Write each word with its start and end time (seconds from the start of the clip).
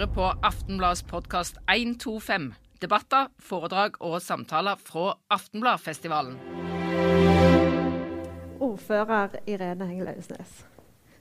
hører 0.00 0.14
på 0.14 0.46
Aftenbladets 0.46 1.02
podkast 1.04 1.58
125. 1.68 2.54
Debatter, 2.80 3.26
foredrag 3.36 3.98
og 4.00 4.22
samtaler 4.24 4.78
fra 4.80 5.18
Aftenbladfestivalen. 5.28 6.38
Ordfører 8.64 9.36
Irene 9.44 9.90
Hengel 9.90 10.08
Ausnes. 10.14 10.64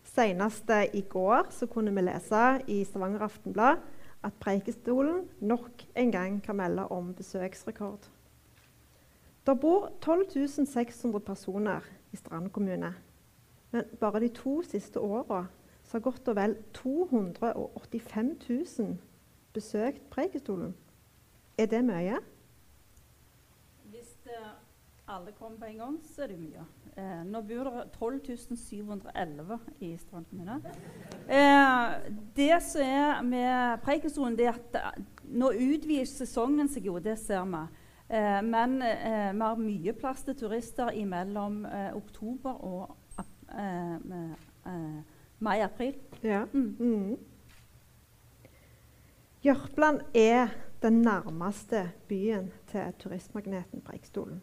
Senest 0.07 0.71
i 0.93 1.01
går 1.01 1.51
så 1.51 1.67
kunne 1.67 1.91
vi 1.91 2.05
lese 2.07 2.45
i 2.71 2.79
Stavanger 2.87 3.27
Aftenblad 3.27 3.83
at 4.23 4.39
Preikestolen 4.39 5.25
nok 5.41 5.83
en 5.95 6.11
gang 6.11 6.39
kan 6.43 6.55
melde 6.55 6.87
om 6.87 7.11
besøksrekord. 7.13 8.07
Det 9.43 9.59
bor 9.59 9.91
12 10.01 10.65
600 10.65 11.19
personer 11.19 11.83
i 12.13 12.15
Strand 12.15 12.49
kommune. 12.49 12.95
Men 13.71 13.83
bare 13.99 14.19
de 14.19 14.29
to 14.29 14.61
siste 14.63 14.99
åra 14.99 15.47
har 15.97 16.03
godt 16.05 16.27
og 16.27 16.35
vel 16.35 16.55
285 16.73 18.49
000 18.79 18.97
besøkt 19.53 20.09
Preikestolen. 20.09 20.75
Er 21.57 21.65
det 21.65 21.85
mye? 21.85 22.19
Hvis 23.83 24.11
eh, 24.25 24.51
alle 25.07 25.31
kommer 25.31 25.57
på 25.59 25.65
en 25.65 25.77
gang, 25.77 25.99
så 26.15 26.23
er 26.23 26.27
det 26.27 26.39
mye. 26.39 26.65
Eh, 26.97 27.25
nå 27.25 27.41
bor 27.41 27.69
det 27.69 27.83
12 27.97 28.55
711 28.57 29.59
i 29.79 29.97
Strand 29.97 30.25
kommune. 30.29 30.61
Eh, 31.29 32.13
det 32.35 32.63
som 32.63 32.81
er 32.85 33.21
med 33.21 33.77
Preikestolen, 33.83 34.39
er 34.39 34.53
at 34.53 34.75
eh, 34.75 35.03
nå 35.23 35.51
utvider 35.51 36.05
sesongen 36.05 36.69
seg 36.69 36.85
jo, 36.85 36.99
det 36.99 37.17
ser 37.19 37.45
vi. 37.49 37.65
Eh, 38.09 38.41
men 38.45 38.81
eh, 38.81 39.33
vi 39.33 39.41
har 39.41 39.61
mye 39.61 39.93
plass 39.93 40.23
til 40.23 40.35
turister 40.37 40.93
mellom 41.05 41.65
oktober 41.95 42.61
og 42.63 42.95
mai-april. 45.39 45.95
Ja. 46.23 46.45
Mm. 46.53 46.75
Mm. 46.79 47.17
Jørpeland 49.43 50.01
er 50.13 50.51
den 50.81 51.01
nærmeste 51.01 51.91
byen 52.07 52.51
til 52.67 52.93
turistmagneten 52.99 53.81
Preikestolen. 53.81 54.41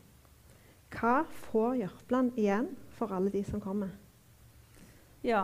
Hva 0.92 1.22
får 1.28 1.80
Jørpeland 1.82 2.36
igjen 2.38 2.70
for 2.96 3.12
alle 3.12 3.32
de 3.32 3.42
som 3.44 3.60
kommer? 3.60 3.90
Ja, 5.26 5.42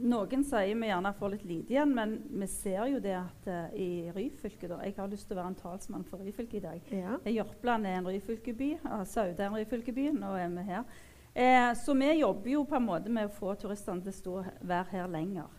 noen 0.00 0.44
sier 0.46 0.76
vi 0.78 0.88
gjerne 0.88 1.12
får 1.18 1.32
litt 1.34 1.44
lite 1.48 1.74
igjen, 1.74 1.92
men 1.96 2.12
vi 2.40 2.46
ser 2.48 2.84
jo 2.92 3.00
det 3.02 3.16
at 3.18 3.48
uh, 3.50 3.74
i 3.74 4.08
Ryfylke 4.14 4.70
da, 4.70 4.78
Jeg 4.86 4.94
har 4.96 5.10
lyst 5.10 5.26
til 5.28 5.36
å 5.36 5.40
være 5.40 5.52
en 5.52 5.58
talsmann 5.58 6.06
for 6.06 6.22
Ryfylke 6.22 6.60
i 6.60 6.64
dag. 6.64 6.92
Ja. 6.94 7.18
Jørpeland 7.26 7.88
er 7.88 7.98
en 7.98 8.08
Ryfylkeby, 8.08 8.70
og 8.84 9.06
Sauda 9.10 9.44
er 9.44 9.50
en 9.50 9.58
Ryfylkeby. 9.58 10.10
Nå 10.16 10.34
er 10.38 10.52
vi 10.54 10.66
her. 10.70 11.00
Eh, 11.34 11.72
så 11.78 11.94
vi 11.94 12.12
jobber 12.18 12.50
jo 12.50 12.64
på 12.66 12.76
en 12.76 12.86
måte 12.88 13.12
med 13.12 13.28
å 13.28 13.34
få 13.34 13.54
turistene 13.54 14.02
til 14.02 14.12
å 14.12 14.16
stå, 14.16 14.38
være 14.66 14.96
her 14.96 15.10
lenger. 15.10 15.50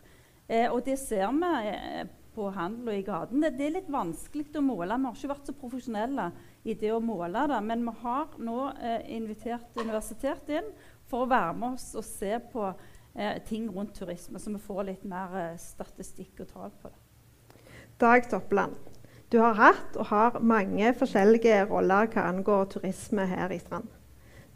Eh, 0.48 0.68
og 0.68 0.84
det 0.86 0.98
ser 1.00 1.32
vi 1.32 1.72
eh, 1.72 2.08
på 2.36 2.48
handel 2.56 2.92
og 2.92 3.00
i 3.00 3.06
gaten. 3.08 3.44
Det, 3.44 3.54
det, 3.58 3.68
er 3.68 3.76
litt 3.80 3.92
vanskelig 3.92 4.48
å 4.56 4.64
måle. 4.64 4.98
Vi 4.98 5.10
har 5.10 5.20
ikke 5.20 5.34
vært 5.34 5.52
så 5.52 5.58
profesjonelle 5.58 6.30
i 6.64 6.76
det 6.80 6.92
å 6.94 7.02
måle 7.04 7.46
det. 7.52 7.60
Men 7.68 7.86
vi 7.88 7.96
har 8.04 8.40
nå 8.40 8.58
eh, 8.80 9.06
invitert 9.18 9.80
universitetet 9.80 10.58
inn 10.62 10.72
for 11.12 11.26
å 11.26 11.32
være 11.32 11.56
med 11.60 11.76
oss 11.76 11.92
og 12.00 12.08
se 12.08 12.38
på 12.52 12.68
eh, 12.70 13.38
ting 13.48 13.68
rundt 13.72 13.96
turisme, 14.00 14.40
så 14.40 14.54
vi 14.54 14.64
får 14.64 14.88
litt 14.92 15.08
mer 15.08 15.38
eh, 15.40 15.60
statistikk 15.60 16.44
og 16.46 16.52
tall 16.54 16.76
på 16.82 16.92
det. 16.92 17.58
Dag 18.02 18.26
Toppeland, 18.32 18.78
du 19.30 19.38
har 19.44 19.60
hatt 19.60 19.98
og 20.00 20.08
har 20.10 20.40
mange 20.42 20.94
forskjellige 20.98 21.66
roller 21.70 22.10
hva 22.12 22.30
angår 22.32 22.72
turisme 22.78 23.28
her 23.30 23.54
i 23.54 23.60
Strand. 23.62 23.92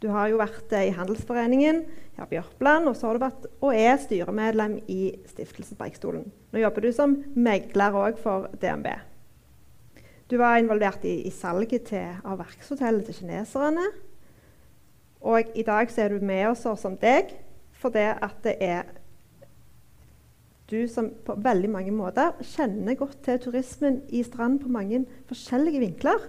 Du 0.02 0.10
har 0.12 0.28
jo 0.28 0.40
vært 0.40 0.72
i 0.76 0.92
Handelsforeningen 0.92 1.84
her 2.16 2.28
på 2.28 2.36
og 2.88 2.96
så 2.96 3.08
har 3.08 3.16
du 3.16 3.22
vært 3.22 3.46
og 3.64 3.74
er 3.74 3.96
styremedlem 4.00 4.78
i 4.92 5.16
Stiftelsen 5.28 5.76
Preikestolen. 5.76 6.26
Nå 6.52 6.60
jobber 6.60 6.84
du 6.84 6.92
som 6.92 7.16
megler 7.34 7.96
òg 7.96 8.20
for 8.20 8.48
DNB. 8.60 8.88
Du 10.28 10.36
var 10.40 10.58
involvert 10.58 11.04
i, 11.04 11.22
i 11.28 11.30
salget 11.30 11.88
til, 11.92 12.16
av 12.24 12.40
verkshotellet 12.40 13.06
til 13.06 13.20
kineserne. 13.20 13.84
Og 15.26 15.56
i 15.56 15.64
dag 15.66 15.90
så 15.92 16.04
er 16.04 16.14
du 16.14 16.24
med 16.24 16.48
oss 16.50 16.66
som 16.80 16.96
deg 17.00 17.34
fordi 17.76 18.06
at 18.08 18.38
det 18.44 18.54
er 18.64 18.86
du 20.70 20.88
som 20.90 21.12
på 21.26 21.36
veldig 21.38 21.68
mange 21.70 21.92
måter 21.94 22.32
kjenner 22.42 22.96
godt 22.98 23.20
til 23.26 23.38
turismen 23.44 24.00
i 24.08 24.24
Strand 24.26 24.58
på 24.64 24.70
mange 24.72 25.04
forskjellige 25.28 25.82
vinkler. 25.84 26.24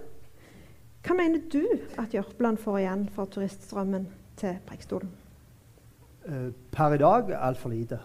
Hva 1.08 1.14
mener 1.16 1.40
du 1.48 1.62
at 1.96 2.12
Jørpeland 2.12 2.58
får 2.60 2.74
igjen 2.82 3.06
for 3.08 3.30
turiststrømmen 3.32 4.02
til 4.36 4.58
Preikestolen? 4.68 5.08
Uh, 6.28 6.50
per 6.72 6.92
i 6.92 6.98
dag 7.00 7.30
altfor 7.32 7.72
lite. 7.72 7.96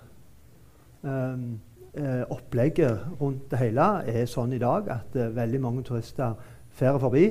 Um, 1.01 1.59
uh, 1.99 2.21
opplegget 2.31 3.01
rundt 3.19 3.51
det 3.51 3.59
hele 3.59 3.89
er 4.07 4.23
sånn 4.31 4.55
i 4.55 4.61
dag 4.61 4.87
at 4.87 5.17
uh, 5.19 5.35
veldig 5.35 5.59
mange 5.65 5.83
turister 5.83 6.37
fer 6.71 6.95
forbi, 7.03 7.25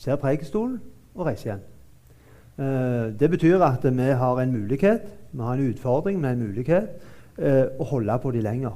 ser 0.00 0.16
Preikestolen 0.22 0.80
og 1.14 1.28
reiser 1.28 1.50
igjen. 1.50 1.66
det 3.20 3.28
betyr 3.30 3.60
at 3.60 3.84
vi 3.84 4.10
har 4.16 4.40
en 4.40 4.52
mulighet, 4.52 5.02
vi 5.32 5.42
har 5.42 5.54
en 5.54 5.68
utfordring, 5.68 6.20
men 6.20 6.30
en 6.30 6.48
mulighet 6.48 6.88
å 7.78 7.84
holde 7.84 8.16
på 8.22 8.32
de 8.32 8.40
lenger. 8.40 8.72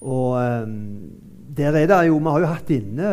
Og 0.00 0.36
um, 0.38 1.10
der 1.56 1.74
er 1.74 1.86
det 1.86 2.06
jo, 2.06 2.18
Vi 2.18 2.30
har 2.30 2.38
jo 2.40 2.46
hatt 2.46 2.70
inne 2.70 3.08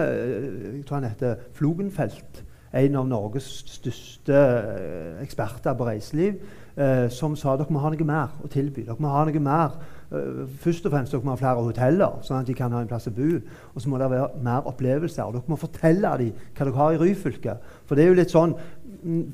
jeg 0.76 0.84
tror 0.86 1.00
han 1.00 1.10
heter 1.10 1.36
Flogenfeldt, 1.54 2.44
en 2.76 2.96
av 3.00 3.08
Norges 3.08 3.48
største 3.72 4.36
eh, 4.36 5.22
eksperter 5.24 5.76
på 5.78 5.86
reiseliv, 5.88 6.42
eh, 6.76 7.06
som 7.14 7.38
sa 7.40 7.56
dere 7.56 7.72
må 7.72 7.80
ha 7.80 7.92
noe 7.94 8.08
mer 8.08 8.34
å 8.44 8.50
tilby. 8.52 8.84
Dere 8.84 9.00
må 9.00 9.14
ha 9.14 9.24
noe 9.28 9.44
mer. 9.44 9.78
Eh, 10.12 10.42
først 10.62 10.88
og 10.88 10.92
fremst 10.92 11.16
dere 11.16 11.24
må 11.24 11.32
ha 11.32 11.40
flere 11.40 11.64
hoteller, 11.64 12.18
sånn 12.26 12.42
at 12.42 12.50
de 12.50 12.58
kan 12.58 12.76
ha 12.76 12.82
en 12.84 12.90
plass 12.92 13.08
å 13.08 13.14
bo. 13.16 13.40
Og 13.74 13.80
så 13.80 13.92
må 13.92 14.02
det 14.02 14.10
være 14.12 14.44
mer 14.44 14.68
opplevelser. 14.68 15.24
Og 15.24 15.38
dere 15.38 15.54
må 15.54 15.60
fortelle 15.62 16.12
dem 16.20 16.34
hva 16.52 16.68
dere 16.68 16.76
har 16.82 16.98
i 16.98 17.00
Ryfylke. 17.06 17.56
For 17.88 17.96
det 17.96 18.06
er 18.06 18.12
jo 18.12 18.20
litt 18.20 18.36
sånn 18.36 18.58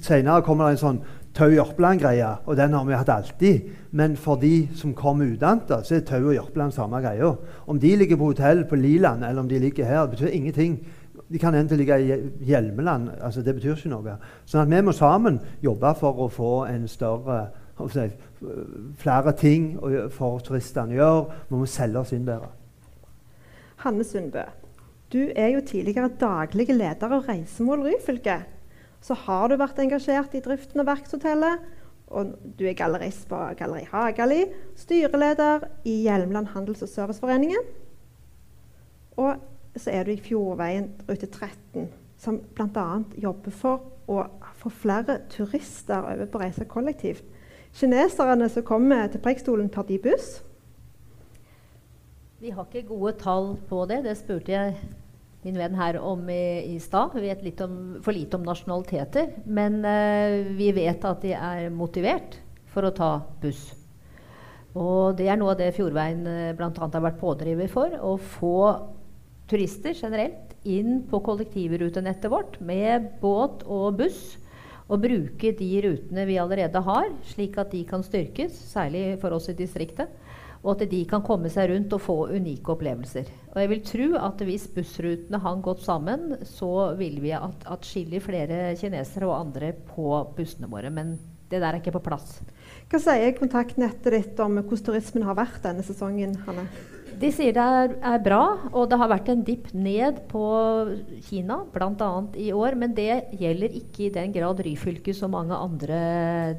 Senere 0.04 0.44
kommer 0.44 0.68
det 0.68 0.76
en 0.76 0.80
sånn 0.82 0.98
Tau 1.34 1.48
og 1.48 1.54
Jørpeland-greia, 1.56 2.32
og 2.46 2.58
den 2.60 2.74
har 2.76 2.84
vi 2.86 2.96
hatt 2.96 3.10
alltid. 3.10 3.70
Men 3.92 4.18
for 4.20 4.36
de 4.36 4.68
som 4.76 4.94
kommer 4.94 5.32
utenfra, 5.32 5.80
så 5.84 5.96
er 5.96 6.04
Tau 6.08 6.26
og 6.26 6.36
Jørpeland 6.36 6.76
samme 6.76 7.00
greia. 7.04 7.32
Om 7.68 7.80
de 7.80 7.96
ligger 7.96 8.20
på 8.20 8.34
hotell 8.34 8.66
på 8.68 8.76
Liland 8.76 9.24
eller 9.24 9.42
om 9.42 9.50
de 9.50 9.60
ligger 9.60 9.86
her, 9.86 10.02
det 10.02 10.18
betyr 10.18 10.36
ingenting. 10.36 10.80
De 11.32 11.40
kan 11.40 11.56
enten 11.56 11.78
ligge 11.78 12.00
i 12.02 12.20
Hjelmeland. 12.46 13.10
altså 13.22 13.42
Det 13.42 13.56
betyr 13.56 13.76
ikke 13.76 13.90
noe. 13.90 14.18
Sånn 14.46 14.66
at 14.66 14.72
vi 14.72 14.82
må 14.84 14.92
sammen 14.92 15.40
jobbe 15.64 15.94
for 16.00 16.20
å 16.20 16.30
få 16.30 16.54
en 16.68 16.88
større 16.88 17.48
flere 18.98 19.32
ting 19.34 19.78
for 20.12 20.40
turistene 20.44 20.94
å 20.94 21.00
gjøre. 21.00 21.38
Vi 21.50 21.60
må 21.60 21.66
selge 21.66 22.00
oss 22.04 22.12
inn 22.14 22.26
bedre. 22.28 22.52
Hanne 23.82 24.04
Sundbø, 24.06 24.44
du 25.14 25.32
er 25.36 25.56
jo 25.56 25.64
tidligere 25.66 26.12
daglig 26.20 26.68
leder 26.70 27.16
av 27.16 27.26
Reisemål 27.26 27.88
Ryfylke 27.88 28.42
så 29.02 29.18
har 29.26 29.50
du 29.50 29.58
vært 29.60 29.80
engasjert 29.82 30.36
i 30.38 30.44
driften 30.46 30.84
av 30.84 30.90
Verkshotellet. 30.92 31.70
Og 32.12 32.34
du 32.60 32.66
er 32.68 32.76
gallerist 32.76 33.24
på 33.30 33.38
Galleri 33.58 33.86
Hagali, 33.88 34.42
styreleder 34.76 35.64
i 35.88 36.02
Hjelmeland 36.04 36.52
handels- 36.52 36.84
og 36.84 36.92
serviceforeningen. 36.92 37.64
Og 39.18 39.40
så 39.80 39.94
er 39.96 40.04
du 40.04 40.12
i 40.12 40.20
Fjordveien 40.20 40.90
rute 41.08 41.28
13, 41.28 41.88
som 42.20 42.42
bl.a. 42.56 42.88
jobber 43.16 43.56
for 43.56 43.88
å 44.12 44.26
få 44.60 44.72
flere 44.84 45.22
turister 45.32 46.04
over 46.04 46.28
på 46.28 46.42
reise 46.44 46.68
kollektivt. 46.68 47.24
Kineserne 47.72 48.50
som 48.52 48.68
kommer 48.68 49.08
til 49.08 49.24
Preikstolen, 49.24 49.70
tar 49.72 49.88
de 49.88 50.00
buss? 50.04 50.42
Vi 52.42 52.52
har 52.52 52.68
ikke 52.68 52.90
gode 52.90 53.14
tall 53.22 53.54
på 53.70 53.86
det. 53.88 54.02
Det 54.04 54.18
spurte 54.20 54.52
jeg 54.52 54.76
min 55.42 55.58
venn 55.58 55.76
her 55.78 55.98
om 56.00 56.30
i, 56.30 56.76
i 56.76 56.80
stad. 56.82 57.16
Vi 57.18 57.26
vet 57.28 57.44
litt 57.46 57.62
om, 57.66 57.78
for 58.04 58.16
lite 58.16 58.38
om 58.38 58.46
nasjonaliteter. 58.46 59.34
Men 59.46 59.82
uh, 59.86 60.54
vi 60.58 60.72
vet 60.76 61.06
at 61.08 61.26
de 61.26 61.36
er 61.38 61.70
motivert 61.74 62.38
for 62.72 62.88
å 62.88 62.96
ta 62.96 63.14
buss. 63.42 63.72
Og 64.78 65.18
det 65.20 65.28
er 65.28 65.40
noe 65.40 65.52
av 65.52 65.60
det 65.60 65.74
Fjordveien 65.76 66.22
eh, 66.32 66.54
bl.a. 66.56 66.70
har 66.72 67.04
vært 67.04 67.20
pådriver 67.20 67.68
for. 67.68 67.92
Å 67.92 68.14
få 68.38 68.60
turister 69.52 69.92
generelt 69.98 70.54
inn 70.64 71.02
på 71.10 71.20
kollektivrutenettet 71.26 72.32
vårt 72.32 72.56
med 72.64 73.10
båt 73.20 73.66
og 73.68 74.00
buss. 74.00 74.22
Og 74.88 75.04
bruke 75.04 75.52
de 75.60 75.70
rutene 75.84 76.24
vi 76.28 76.40
allerede 76.40 76.80
har, 76.88 77.12
slik 77.34 77.60
at 77.60 77.76
de 77.76 77.84
kan 77.88 78.04
styrkes, 78.04 78.56
særlig 78.72 79.18
for 79.20 79.36
oss 79.36 79.52
i 79.52 79.56
distriktet 79.60 80.12
og 80.62 80.76
at 80.76 80.92
de 80.92 81.02
kan 81.10 81.24
komme 81.26 81.50
seg 81.50 81.72
rundt 81.72 81.94
og 81.96 82.04
få 82.04 82.16
unike 82.36 82.74
opplevelser. 82.76 83.30
Og 83.52 83.58
jeg 83.62 83.72
vil 83.72 83.84
tro 83.88 84.08
at 84.22 84.44
hvis 84.46 84.68
bussrutene 84.76 85.42
hang 85.42 85.64
godt 85.66 85.82
sammen, 85.86 86.36
så 86.46 86.94
ville 87.00 87.24
vi 87.24 87.34
at 87.34 87.66
atskillig 87.74 88.22
flere 88.28 88.76
kinesere 88.80 89.30
og 89.30 89.40
andre 89.40 89.74
på 89.74 90.14
bussene 90.38 90.70
våre. 90.70 90.94
Men 90.94 91.16
det 91.52 91.60
der 91.60 91.68
er 91.74 91.82
ikke 91.82 91.98
på 91.98 92.06
plass. 92.06 92.40
Hva 92.92 93.02
sier 93.02 93.34
kontaktnettet 93.36 94.14
ditt 94.14 94.40
om 94.44 94.62
hvordan 94.62 94.86
turismen 94.88 95.26
har 95.28 95.40
vært 95.40 95.64
denne 95.66 95.84
sesongen? 95.86 96.38
Hanne? 96.46 96.68
De 97.22 97.30
sier 97.30 97.54
det 97.54 97.62
er, 97.62 97.92
er, 98.02 98.22
bra, 98.26 98.40
og 98.74 98.88
det 98.90 98.98
har 98.98 99.10
vært 99.12 99.28
en 99.30 99.44
dipp 99.46 99.68
ned 99.78 100.24
på 100.32 100.42
Kina 101.28 101.60
bl.a. 101.70 102.08
i 102.42 102.48
år. 102.50 102.78
Men 102.82 102.96
det 102.98 103.38
gjelder 103.38 103.76
ikke 103.78 104.08
i 104.08 104.14
den 104.16 104.34
grad 104.34 104.64
Ryfylke 104.66 105.14
som 105.14 105.36
mange 105.36 105.54
andre 105.54 106.00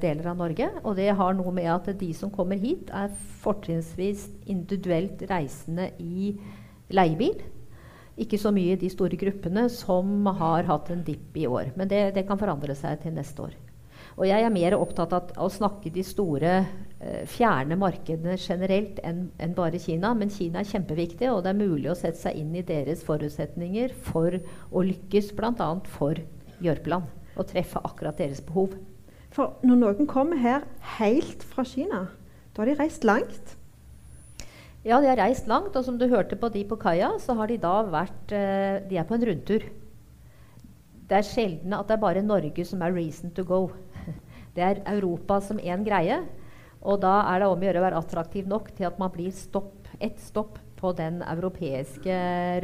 deler 0.03 0.29
av 0.31 0.39
Norge. 0.39 0.69
Og 0.85 0.95
det 1.01 1.09
har 1.19 1.35
noe 1.35 1.51
med 1.57 1.67
at 1.73 1.91
de 1.99 2.13
som 2.15 2.31
kommer 2.31 2.63
hit, 2.63 2.93
er 2.95 3.11
fortrinnsvis 3.43 4.29
individuelt 4.47 5.27
reisende 5.33 5.91
i 5.99 6.37
leiebil. 6.95 7.43
Ikke 8.23 8.39
så 8.39 8.55
mye 8.55 8.77
i 8.77 8.79
de 8.79 8.93
store 8.93 9.19
gruppene 9.19 9.67
som 9.73 10.31
har 10.39 10.71
hatt 10.71 10.95
en 10.95 11.03
dipp 11.03 11.43
i 11.43 11.49
år. 11.51 11.75
Men 11.75 11.91
det, 11.91 12.13
det, 12.15 12.29
kan 12.29 12.39
forandre 12.39 12.79
seg 12.79 13.03
til 13.03 13.19
neste 13.19 13.49
år. 13.49 13.59
Og 14.19 14.27
jeg 14.29 14.45
er 14.45 14.53
mer 14.53 14.77
opptatt 14.77 15.15
av 15.17 15.31
å 15.41 15.49
snakke 15.53 15.91
de 15.93 16.03
store, 16.05 16.53
eh, 17.01 17.23
fjerne 17.25 17.79
markedene 17.81 18.37
generelt 18.37 19.01
enn 19.03 19.31
en 19.39 19.55
bare 19.55 19.81
Kina. 19.81 20.13
Men 20.15 20.31
Kina 20.31 20.61
er 20.61 20.69
kjempeviktig, 20.69 21.31
og 21.33 21.45
det 21.45 21.55
er 21.55 21.67
mulig 21.67 21.91
å 21.91 21.97
sette 21.97 22.21
seg 22.21 22.37
inn 22.37 22.55
i 22.55 22.63
deres 22.63 23.03
forutsetninger 23.03 23.95
for 23.95 24.37
å 24.71 24.85
lykkes, 24.85 25.33
bl.a. 25.33 25.81
for 25.85 26.21
Jørpeland. 26.61 27.09
Og 27.37 27.49
treffe 27.49 27.81
akkurat 27.81 28.19
deres 28.19 28.43
behov. 28.45 28.77
For 29.33 29.57
når 29.65 29.81
noen 29.81 30.07
kommer 30.07 30.37
her 30.37 30.67
helt 30.99 31.43
fra 31.43 31.65
Kina, 31.65 32.11
da 32.53 32.63
har 32.63 32.69
de 32.69 32.77
reist 32.77 33.05
langt? 33.09 33.57
Ja, 34.85 34.99
de 35.01 35.09
har 35.09 35.17
reist 35.17 35.47
langt, 35.49 35.77
og 35.79 35.85
som 35.87 35.97
du 35.97 36.09
hørte 36.11 36.37
på 36.37 36.51
de 36.53 36.65
på 36.69 36.77
kaia, 36.77 37.15
så 37.23 37.37
har 37.39 37.49
de 37.49 37.57
da 37.63 37.79
vært 37.87 38.35
eh, 38.35 38.83
De 38.91 38.99
er 38.99 39.07
på 39.09 39.15
en 39.15 39.25
rundtur. 39.25 39.65
Det 41.09 41.17
er 41.17 41.27
sjelden 41.29 41.73
at 41.77 41.89
det 41.89 41.97
er 41.97 42.03
bare 42.03 42.23
Norge 42.25 42.65
som 42.67 42.83
er 42.83 42.93
'reason 42.93 43.31
to 43.31 43.45
go'. 43.45 43.71
Det 44.57 44.65
er 44.65 44.83
Europa 44.95 45.41
som 45.41 45.61
én 45.61 45.85
greie. 45.87 46.21
Og 46.83 46.99
da 47.03 47.23
er 47.31 47.41
det 47.41 47.49
om 47.49 47.61
å 47.61 47.67
gjøre 47.67 47.81
å 47.81 47.87
være 47.87 48.03
attraktiv 48.03 48.49
nok 48.51 48.73
til 48.77 48.89
at 48.89 48.99
man 48.99 49.13
blir 49.15 49.31
stopp, 49.35 49.89
ett 50.03 50.19
stopp 50.21 50.59
på 50.83 50.91
den 50.99 51.21
europeiske 51.23 52.15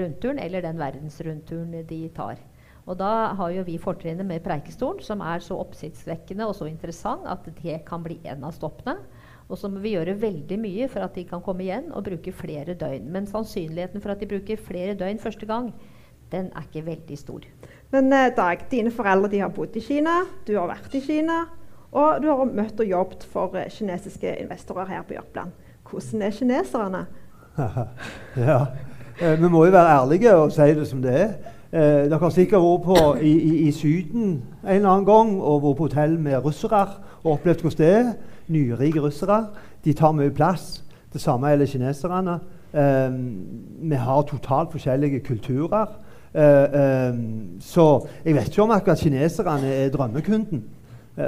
rundturen 0.01 0.41
eller 0.43 0.65
den 0.65 0.81
verdensrundturen 0.81 1.85
de 1.87 2.01
tar. 2.17 2.41
Og 2.89 2.97
da 2.99 3.35
har 3.37 3.53
jo 3.53 3.67
vi 3.67 3.77
fortrinnet 3.79 4.27
med 4.27 4.43
Preikestolen, 4.43 5.05
som 5.05 5.21
er 5.21 5.43
så 5.45 5.59
oppsiktsvekkende 5.61 6.47
og 6.49 6.57
så 6.57 6.67
interessant 6.71 7.27
at 7.29 7.45
det 7.61 7.83
kan 7.87 8.03
bli 8.03 8.17
en 8.27 8.47
av 8.49 8.57
stoppene. 8.57 8.97
Og 9.49 9.61
så 9.61 9.69
må 9.73 9.81
vi 9.85 9.95
gjøre 9.95 10.17
veldig 10.21 10.59
mye 10.61 10.89
for 10.93 11.05
at 11.05 11.15
de 11.17 11.25
kan 11.29 11.45
komme 11.45 11.65
igjen 11.65 11.93
og 11.93 12.05
bruke 12.09 12.33
flere 12.37 12.75
døgn. 12.81 13.07
Men 13.13 13.29
sannsynligheten 13.29 14.03
for 14.05 14.13
at 14.13 14.25
de 14.25 14.29
bruker 14.29 14.61
flere 14.61 14.97
døgn 14.99 15.21
første 15.21 15.49
gang, 15.49 15.71
den 16.33 16.51
er 16.57 16.67
ikke 16.67 16.85
veldig 16.89 17.17
stor. 17.17 17.47
Men 17.93 18.13
eh, 18.13 18.33
Dag, 18.37 18.67
dine 18.73 18.93
foreldre 18.93 19.41
har 19.41 19.53
bodd 19.55 19.77
i 19.77 19.85
Kina, 19.85 20.23
du 20.45 20.57
har 20.59 20.69
vært 20.69 20.97
i 20.97 21.05
Kina. 21.05 21.45
Og 21.93 22.23
du 22.23 22.29
har 22.29 22.45
møtt 22.45 22.81
og 22.81 22.91
jobbet 22.91 23.25
for 23.33 23.57
eh, 23.57 23.71
kinesiske 23.73 24.35
investorer 24.43 24.91
her 24.91 25.03
på 25.09 25.17
Jørpeland. 25.17 25.55
Hvordan 25.91 26.23
er 26.23 26.31
kineserne? 26.31 27.07
ja, 28.49 28.59
eh, 29.21 29.43
Vi 29.43 29.49
må 29.49 29.65
jo 29.65 29.71
være 29.71 29.95
ærlige 30.01 30.35
og 30.35 30.53
si 30.53 30.69
det 30.75 30.89
som 30.89 31.03
det 31.03 31.15
er. 31.21 31.31
Eh, 31.73 32.11
dere 32.11 32.19
har 32.19 32.31
sikkert 32.33 32.65
vært 32.65 32.85
på, 32.85 33.15
i, 33.21 33.33
i, 33.33 33.55
i, 33.69 33.73
Syden 33.73 34.29
en 34.65 34.75
eller 34.75 34.91
annen 34.91 35.07
gang 35.09 35.33
og 35.41 35.63
vært 35.63 35.77
på 35.77 35.89
hotell 35.89 36.19
med 36.21 36.45
russere 36.45 36.85
og 37.25 37.33
opplevd 37.35 37.65
hvordan 37.65 37.79
det 37.79 37.95
er 37.95 38.13
nyrike 38.49 39.03
russere. 39.05 39.43
De 39.85 39.93
tar 39.93 40.13
mye 40.17 40.33
plass. 40.33 40.85
Det 41.13 41.21
samme 41.21 41.49
gjelder 41.49 41.67
kineserne. 41.67 42.39
Um, 42.73 43.21
vi 43.91 43.97
har 43.97 44.23
totalt 44.29 44.73
forskjellige 44.73 45.21
kulturer. 45.25 45.87
Um, 46.35 47.61
så 47.61 48.07
jeg 48.25 48.35
vet 48.35 48.49
ikke 48.49 48.63
om 48.63 48.71
akkurat 48.71 49.01
kineserne 49.01 49.73
er 49.73 49.89
drømmekunden, 49.91 50.65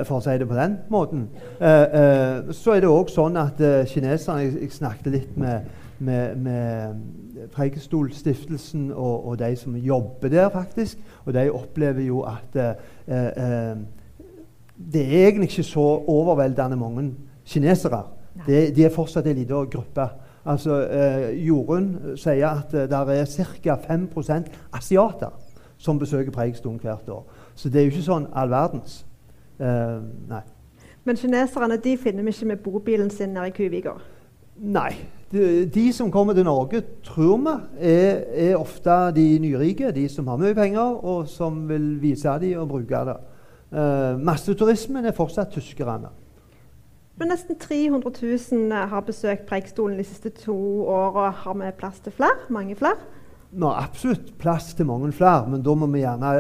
for 0.07 0.19
å 0.19 0.25
si 0.25 0.37
det 0.39 0.49
på 0.49 0.57
den 0.59 0.79
måten. 0.93 1.29
Uh, 1.61 2.51
så 2.55 2.77
er 2.77 2.85
det 2.85 2.91
òg 2.91 3.11
sånn 3.13 3.39
at 3.41 3.61
kineserne 3.91 4.45
jeg, 4.45 4.57
jeg, 4.63 4.75
snakket 4.77 5.13
litt 5.15 5.37
med, 5.41 5.67
med, 5.99 6.37
med 6.45 7.49
Preikestolstiftelsen 7.55 8.91
og, 8.93 9.27
og, 9.27 9.35
de 9.41 9.51
som 9.59 9.77
jobber 9.77 10.33
der, 10.33 10.49
faktisk. 10.55 11.01
Og 11.25 11.35
de 11.35 11.49
opplever 11.51 12.07
jo 12.07 12.23
at 12.29 12.55
det 14.81 15.03
er 15.03 15.27
egentlig 15.27 15.51
ikke 15.51 15.67
så 15.67 15.87
overveldende 16.09 16.77
mange 16.79 17.11
kinesere. 17.45 18.03
Det, 18.47 18.77
de 18.77 18.85
er 18.85 18.95
fortsatt 18.95 19.27
en 19.27 19.37
liten 19.37 19.71
gruppe. 19.71 20.07
Altså, 20.45 20.89
eh, 20.89 21.47
Jorunn 21.47 22.17
sier 22.17 22.49
at 22.49 22.75
eh, 22.75 22.89
det 22.89 23.19
er 23.19 23.55
ca. 23.63 23.77
5% 23.95 24.51
asiater 24.73 25.31
som 25.79 25.99
besøker 25.99 26.31
Preikestolen 26.31 26.81
hvert 26.81 27.09
år. 27.09 27.25
Så 27.55 27.69
det 27.69 27.81
er 27.81 27.85
jo 27.85 27.91
ikke 27.91 28.07
sånn 28.09 28.29
all 28.33 28.51
verdens. 28.51 29.05
Eh, 29.61 30.01
nei. 30.31 30.43
Men 31.05 31.17
kineserne 31.17 31.77
de 31.81 31.97
finner 32.01 32.25
vi 32.25 32.33
ikke 32.35 32.49
med 32.53 32.63
bobilen 32.65 33.11
sin 33.11 33.35
nede 33.35 33.51
i 33.51 33.57
Kuvika? 33.57 33.97
Nei. 34.61 34.93
De, 35.33 35.67
de, 35.71 35.93
som 35.93 36.11
kommer 36.11 36.35
til 36.35 36.45
Norge, 36.45 36.83
tror 37.07 37.37
vi, 37.39 37.53
er, 37.79 38.25
er, 38.35 38.57
ofte 38.57 38.97
de 39.17 39.27
nyrike. 39.41 39.93
De 39.95 40.09
som 40.09 40.27
har 40.29 40.41
mye 40.41 40.55
penger, 40.55 40.97
og 41.05 41.29
som 41.29 41.63
vil 41.69 41.95
vise 42.03 42.33
dem 42.43 42.59
og 42.61 42.69
bruke 42.73 43.05
det. 43.09 43.17
Uh, 43.71 44.19
masseturismen 44.19 45.07
er 45.07 45.15
fortsatt 45.15 45.53
tyskerne. 45.55 46.11
Men 47.21 47.31
nesten 47.31 47.59
300 47.61 48.11
000 48.51 48.91
har 48.91 49.07
besøkt 49.07 49.47
Preikestolen 49.47 50.01
de 50.01 50.05
siste 50.09 50.33
to 50.35 50.57
åra. 50.89 51.31
Har 51.45 51.55
vi 51.55 51.71
plass 51.79 52.01
til 52.01 52.13
flere? 52.17 52.49
Mange 52.51 52.75
flere? 52.75 52.99
Vi 53.51 53.63
har 53.63 53.85
absolutt 53.85 54.33
plass 54.39 54.75
til 54.75 54.87
mange 54.87 55.13
flere, 55.13 55.47
men 55.51 55.63
da 55.63 55.75
må 55.75 55.87
vi 55.91 56.03
gjerne 56.03 56.35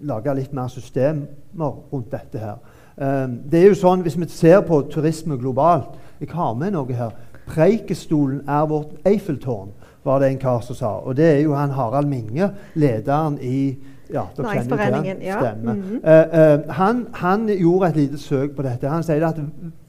lage 0.00 0.34
litt 0.34 0.52
mer 0.52 0.68
systemer 0.68 1.76
rundt 1.92 2.12
dette. 2.12 2.38
her. 2.38 2.58
Um, 2.96 3.40
det 3.50 3.60
er 3.60 3.68
jo 3.68 3.74
sånn, 3.76 4.02
Hvis 4.02 4.16
vi 4.16 4.26
ser 4.28 4.62
på 4.64 4.78
turisme 4.88 5.36
globalt 5.36 5.98
Jeg 6.20 6.30
har 6.32 6.54
med 6.54 6.72
noe 6.72 6.92
her. 6.96 7.10
Preikestolen 7.46 8.40
er 8.48 8.64
vårt 8.66 8.96
Eiffeltårn, 9.06 9.68
var 10.04 10.18
det 10.18 10.30
en 10.30 10.38
kar 10.38 10.60
som 10.64 10.74
sa. 10.74 10.94
Og 11.04 11.16
det 11.16 11.26
er 11.26 11.42
jo 11.44 11.52
han 11.54 11.70
Harald 11.70 12.08
Minge, 12.08 12.50
lederen 12.74 13.36
i 13.40 13.76
ja, 14.10 14.22
Næringsforeningen. 14.38 15.22
Ja. 15.22 15.54
Mm 15.54 15.82
-hmm. 15.82 15.94
uh, 15.94 16.58
uh, 16.58 16.68
han, 16.68 17.06
han, 17.12 17.46
gjorde 17.46 17.88
et 17.88 17.96
lite 17.96 18.18
søk 18.18 18.56
på 18.56 18.62
dette. 18.62 18.88
Han 18.88 19.02
sier 19.02 19.26
at 19.26 19.40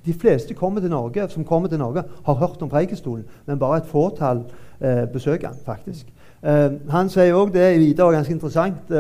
de 0.06 0.14
fleste 0.14 0.54
kommer 0.54 0.82
til 0.82 0.90
Norge, 0.90 1.30
som 1.30 1.44
kommer 1.44 1.70
til 1.70 1.78
Norge, 1.78 2.04
har 2.26 2.34
hørt 2.34 2.62
om 2.62 2.70
Preikestolen, 2.70 3.26
men 3.46 3.60
bare 3.60 3.78
et 3.78 3.86
fåtall 3.86 4.44
uh, 4.82 5.08
besøker 5.14 5.50
den 5.50 5.58
faktisk. 5.66 6.08
Han 6.42 7.10
sier 7.10 7.34
òg 7.34 7.50
det 7.56 7.64
er 7.64 7.80
videre 7.82 8.14
ganske 8.14 8.34
interessant. 8.34 8.92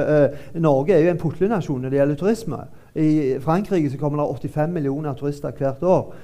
Norge 0.57 0.95
er 0.95 1.04
jo 1.06 1.12
en 1.12 1.19
putlenasjon 1.22 1.84
når 1.84 1.94
det 1.94 2.00
gjelder 2.00 2.19
turisme. 2.19 2.57
I 2.98 3.38
Frankrike 3.44 3.92
så 3.94 4.00
kommer 4.01 4.24
det 4.24 4.50
85 4.50 4.74
millioner 4.74 5.13
turister 5.13 5.54
hvert 5.54 5.84
år. 5.84 6.16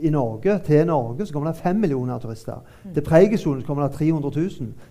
I 0.00 0.10
Norge, 0.10 0.60
Til 0.64 0.86
Norge 0.86 1.26
så 1.26 1.32
kommer 1.32 1.50
det 1.50 1.60
5 1.60 1.76
millioner 1.76 2.18
turister. 2.18 2.62
Mm. 2.84 2.94
Til 2.94 3.02
Preikestolen 3.02 3.62
kommer 3.62 3.88
det 3.88 3.96
300 3.96 4.30
000. 4.36 4.48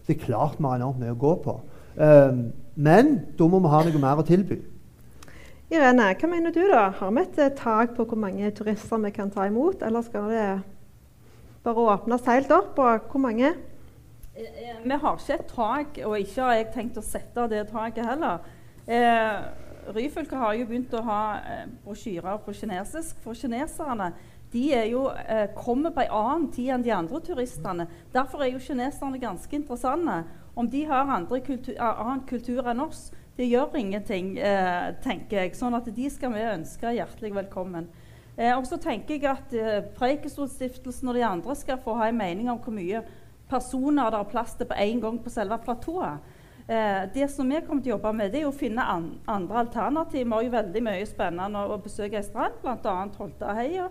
Det 0.07 0.15
er 0.15 0.25
klart 0.25 0.59
vi 0.59 0.65
har 0.65 0.75
enormt 0.75 0.99
mye 0.99 1.15
å 1.15 1.19
gå 1.19 1.35
på. 1.43 1.59
Men 2.75 3.13
da 3.39 3.47
må 3.47 3.59
vi 3.63 3.71
ha 3.71 3.83
noe 3.87 4.01
mer 4.01 4.21
å 4.21 4.25
tilby. 4.27 4.59
Irene, 5.71 6.11
hva 6.15 6.29
mener 6.31 6.53
du 6.55 6.61
da? 6.69 6.89
Har 6.99 7.11
vi 7.11 7.23
et 7.23 7.55
tak 7.57 7.95
på 7.95 8.05
hvor 8.05 8.19
mange 8.19 8.51
turister 8.55 9.01
vi 9.03 9.11
kan 9.15 9.31
ta 9.31 9.47
imot, 9.47 9.81
eller 9.81 10.05
skal 10.05 10.29
det 10.31 10.45
bare 11.63 11.87
åpnes 11.95 12.29
helt 12.29 12.51
opp? 12.51 12.77
Og 12.77 13.09
hvor 13.11 13.23
mange? 13.23 13.55
Eh, 14.37 14.75
vi 14.83 14.93
har 14.93 15.17
ikke 15.17 15.33
et 15.33 15.47
tak, 15.49 15.99
og 16.05 16.19
ikke 16.19 16.41
har 16.43 16.57
jeg 16.59 16.67
tenkt 16.75 16.97
å 16.99 17.05
sette 17.05 17.47
det 17.49 17.63
taket 17.71 18.05
heller. 18.05 18.43
Eh, 18.85 19.37
Ryfylke 19.95 20.37
har 20.37 20.53
jo 20.53 20.67
begynt 20.69 20.93
å 20.93 21.01
ha 21.07 21.21
eh, 21.39 21.63
brosjyrer 21.81 22.37
på 22.45 22.53
kinesisk 22.53 23.17
for 23.23 23.37
kineserne. 23.37 24.11
De 24.53 24.67
jo, 24.91 25.07
eh, 25.09 25.47
kommer 25.57 25.91
på 25.95 26.05
en 26.05 26.13
annen 26.19 26.51
tid 26.53 26.69
enn 26.75 26.85
de 26.85 26.93
andre 26.93 27.21
turistene. 27.25 27.87
Derfor 28.13 28.45
er 28.45 28.53
jo 28.53 28.61
kineserne 28.61 29.19
ganske 29.19 29.57
interessante. 29.57 30.21
Om 30.57 30.69
de 30.69 30.85
har 30.85 31.25
kultur, 31.45 31.73
annen 31.81 32.25
kultur 32.29 32.69
enn 32.69 32.85
oss, 32.85 33.11
det 33.37 33.49
gjør 33.49 33.75
ingenting, 33.77 34.37
eh, 34.37 34.93
tenker 35.01 35.41
jeg. 35.41 35.55
Sånn 35.55 35.75
at 35.75 35.85
de 35.85 36.09
skal 36.09 36.33
vi 36.33 36.45
ønske 36.45 36.93
hjertelig 36.93 37.33
velkommen. 37.33 37.87
Eh, 38.37 38.53
og 38.53 38.65
så 38.69 38.77
tenker 38.77 39.17
jeg 39.17 39.25
at 39.25 39.53
eh, 39.53 39.81
Preikestolstiftelsen 39.97 41.09
og 41.09 41.15
de 41.17 41.25
andre 41.25 41.55
skal 41.55 41.79
få 41.81 41.95
ha 41.97 42.07
en 42.07 42.17
mening 42.17 42.49
om 42.49 42.59
hvor 42.61 42.73
mye 42.73 43.01
personer 43.49 44.11
det 44.11 44.19
er 44.19 44.31
plass 44.31 44.55
til 44.57 44.67
på 44.69 44.77
én 44.77 45.01
gang 45.03 45.19
på 45.23 45.31
selve 45.33 45.57
platået. 45.63 46.19
Eh, 46.67 47.03
det 47.13 47.29
som 47.31 47.47
vi 47.47 47.61
kommer 47.63 47.83
til 47.83 47.93
å 47.93 47.95
jobbe 47.95 48.11
med, 48.17 48.33
det 48.33 48.41
er 48.41 48.49
å 48.49 48.55
finne 48.55 48.83
an 48.83 49.05
andre 49.31 49.61
alternativ. 49.63 50.25
Vi 50.25 50.33
har 50.35 50.43
jo 50.43 50.55
veldig 50.57 50.81
mye 50.83 51.05
spennende 51.07 51.61
å 51.63 51.77
besøke 51.79 52.19
ei 52.19 52.25
strand, 52.27 52.57
bl.a. 52.63 52.95
Holtaheia, 53.19 53.85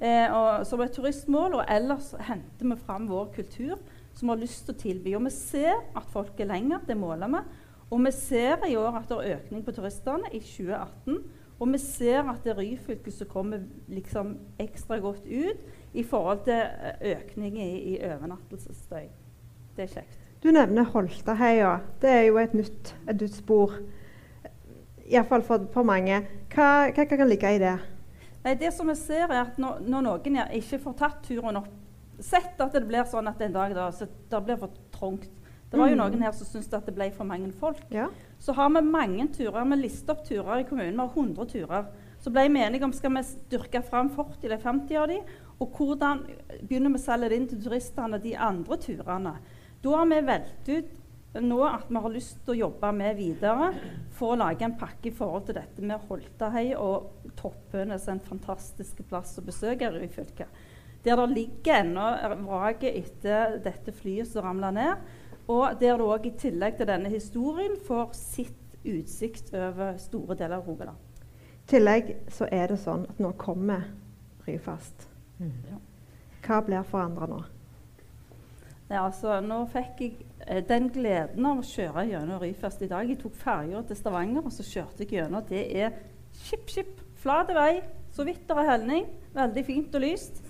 eh, 0.00 0.38
som 0.64 0.80
et 0.80 0.96
turistmål. 0.96 1.58
Og 1.58 1.66
ellers 1.68 2.14
henter 2.28 2.72
vi 2.72 2.78
fram 2.80 3.10
vår 3.10 3.28
kultur 3.36 3.76
som 4.16 4.32
har 4.32 4.40
lyst 4.40 4.64
til 4.64 4.74
å 4.74 4.80
tilby. 4.80 5.14
Og 5.18 5.26
vi 5.26 5.34
ser 5.36 5.76
at 5.96 6.08
folk 6.12 6.40
er 6.40 6.48
lenger, 6.54 6.80
det 6.88 6.96
måler 6.96 7.36
vi. 7.36 7.44
Og 7.92 8.00
vi 8.06 8.14
ser 8.16 8.64
i 8.64 8.76
år 8.80 8.96
at 9.02 9.10
det 9.10 9.20
er 9.20 9.36
økning 9.36 9.64
på 9.66 9.76
turistene 9.76 10.32
i 10.32 10.40
2018. 10.40 11.20
Og 11.60 11.68
vi 11.70 11.78
ser 11.78 12.24
at 12.26 12.40
det 12.42 12.54
er 12.54 12.62
Ryfylke 12.62 13.12
som 13.12 13.28
kommer 13.30 13.60
liksom 13.92 14.32
ekstra 14.62 14.96
godt 15.04 15.28
ut 15.28 15.60
i 15.92 16.04
forhold 16.04 16.44
til 16.46 16.60
eh, 16.60 17.16
økning 17.16 17.58
i, 17.60 17.70
i 17.92 17.98
overnattelsesstøy. 18.08 19.08
Det 19.76 19.86
er 19.86 19.94
kjekt. 19.98 20.18
Du 20.42 20.50
nevner 20.50 20.88
Holtaheia. 20.90 21.76
Det 22.02 22.10
er 22.10 22.24
jo 22.26 22.38
et 22.42 22.54
nytt, 22.54 22.94
et 23.08 23.20
nytt 23.20 23.36
spor. 23.36 23.76
Iallfall 25.06 25.44
for, 25.46 25.68
for 25.74 25.86
mange. 25.86 26.22
Hva, 26.54 26.88
hva, 26.90 27.04
kan 27.06 27.28
ligge 27.28 27.52
i 27.54 27.60
det? 27.62 27.76
Nei, 28.42 28.56
det 28.58 28.72
som 28.74 28.88
vi 28.90 28.96
ser 28.98 29.28
er 29.28 29.44
at 29.44 29.60
når, 29.62 29.84
når 29.86 30.04
noen 30.08 30.40
ikke 30.58 30.80
får 30.82 30.98
tatt 30.98 31.22
turen 31.28 31.62
opp 31.62 31.78
Sett 32.22 32.60
at 32.60 32.74
det 32.76 32.84
blir 32.86 33.02
sånn 33.08 33.26
at 33.26 33.40
en 33.42 33.54
dag 33.54 33.72
da, 33.74 33.88
så 33.90 34.06
det 34.06 34.40
blir 34.46 34.58
for 34.60 34.70
trangt. 34.94 35.24
Det 35.72 35.78
var 35.80 35.88
jo 35.88 35.96
mm. 35.96 36.02
noen 36.02 36.20
her 36.22 36.34
som 36.36 36.46
syntes 36.46 36.74
at 36.76 36.86
det 36.86 36.92
ble 36.94 37.08
for 37.16 37.26
mange 37.26 37.48
folk. 37.58 37.80
Ja. 37.90 38.04
Så 38.38 38.54
har 38.54 38.68
vi 38.70 38.82
mange 38.84 39.24
turer. 39.34 39.64
Vi 39.72 39.78
lister 39.80 40.14
opp 40.14 40.20
turer 40.28 40.60
i 40.60 40.66
kommunen. 40.68 40.92
Vi 40.92 41.00
har 41.00 41.16
100 41.16 41.46
turer. 41.50 41.88
Så 42.22 42.30
ble 42.30 42.44
vi 42.52 42.62
enige 42.62 42.86
om 42.86 42.92
skal 42.94 43.14
vi 43.16 43.24
dyrke 43.50 43.80
fram 43.82 44.12
40 44.12 44.46
eller 44.46 44.60
50 44.62 45.00
av 45.00 45.08
de, 45.10 45.16
og 45.62 45.76
hvordan 45.78 46.24
begynner 46.64 46.90
vi 46.90 46.98
å 46.98 47.02
selge 47.02 47.30
det 47.30 47.38
inn 47.38 47.46
til 47.50 47.62
turistene 47.62 48.18
de 48.22 48.34
andre 48.34 48.78
turene. 48.82 49.36
Da 49.82 49.94
har 49.94 50.10
vi 50.10 50.18
valgt 50.26 50.70
ut 50.72 50.98
nå 51.40 51.62
at 51.64 51.88
vi 51.88 52.00
har 52.04 52.12
lyst 52.12 52.42
til 52.44 52.54
å 52.54 52.58
jobbe 52.66 52.90
med 52.92 53.16
videre 53.16 53.70
for 54.12 54.34
å 54.34 54.40
lage 54.42 54.66
en 54.66 54.76
pakke 54.78 55.08
i 55.08 55.14
forhold 55.16 55.46
til 55.48 55.56
dette 55.56 55.84
med 55.86 56.02
Holtahei 56.08 56.74
og 56.76 57.30
Toppønes, 57.38 58.08
en 58.08 58.20
fantastisk 58.20 59.00
plass 59.08 59.38
å 59.40 59.46
besøke 59.46 59.88
i 60.02 60.10
fylket. 60.12 60.50
Der 61.02 61.18
det 61.18 61.30
ligger 61.32 61.80
ennå 61.80 62.08
vraket 62.44 62.98
etter 63.00 63.56
dette 63.64 63.94
flyet 63.96 64.28
som 64.30 64.44
ramla 64.46 64.70
ned. 64.74 65.06
Og 65.50 65.78
der 65.80 65.96
du 65.98 66.04
òg 66.06 66.28
i 66.28 66.36
tillegg 66.38 66.76
til 66.78 66.86
denne 66.86 67.10
historien 67.10 67.74
får 67.86 68.12
sitt 68.14 68.76
utsikt 68.86 69.50
over 69.54 69.96
store 70.02 70.36
deler 70.38 70.60
av 70.60 70.68
Rogaland. 70.68 70.98
I 71.62 71.70
tillegg 71.74 72.12
så 72.30 72.46
er 72.50 72.70
det 72.70 72.82
sånn 72.82 73.06
at 73.10 73.22
nå 73.22 73.32
kommer 73.40 73.88
Ryfast. 74.46 75.11
Mm. 75.42 75.80
Hva 76.42 76.60
blir 76.66 76.86
forandra 76.86 77.28
nå? 77.30 77.40
Ja, 78.92 79.06
altså, 79.06 79.38
nå 79.40 79.62
fikk 79.72 80.02
jeg 80.04 80.26
eh, 80.44 80.60
den 80.68 80.90
gleden 80.92 81.46
av 81.48 81.62
å 81.62 81.66
kjøre 81.66 82.04
gjennom 82.10 82.42
Ryfast 82.42 82.82
i 82.84 82.90
dag. 82.90 83.08
Jeg 83.08 83.22
tok 83.22 83.36
ferja 83.40 83.80
til 83.88 83.98
Stavanger, 83.98 84.44
og 84.44 84.52
så 84.52 84.66
kjørte 84.66 85.06
jeg 85.06 85.16
gjennom. 85.16 85.44
Det 85.48 85.62
er 85.80 85.94
skip, 86.42 86.68
skip, 86.68 87.00
flat 87.22 87.50
vei, 87.56 87.80
så 88.12 88.26
vidt 88.28 88.44
det 88.48 88.58
er 88.60 88.68
helning. 88.68 89.08
Veldig 89.32 89.64
fint 89.64 89.96
og 89.96 90.04
lyst. 90.04 90.42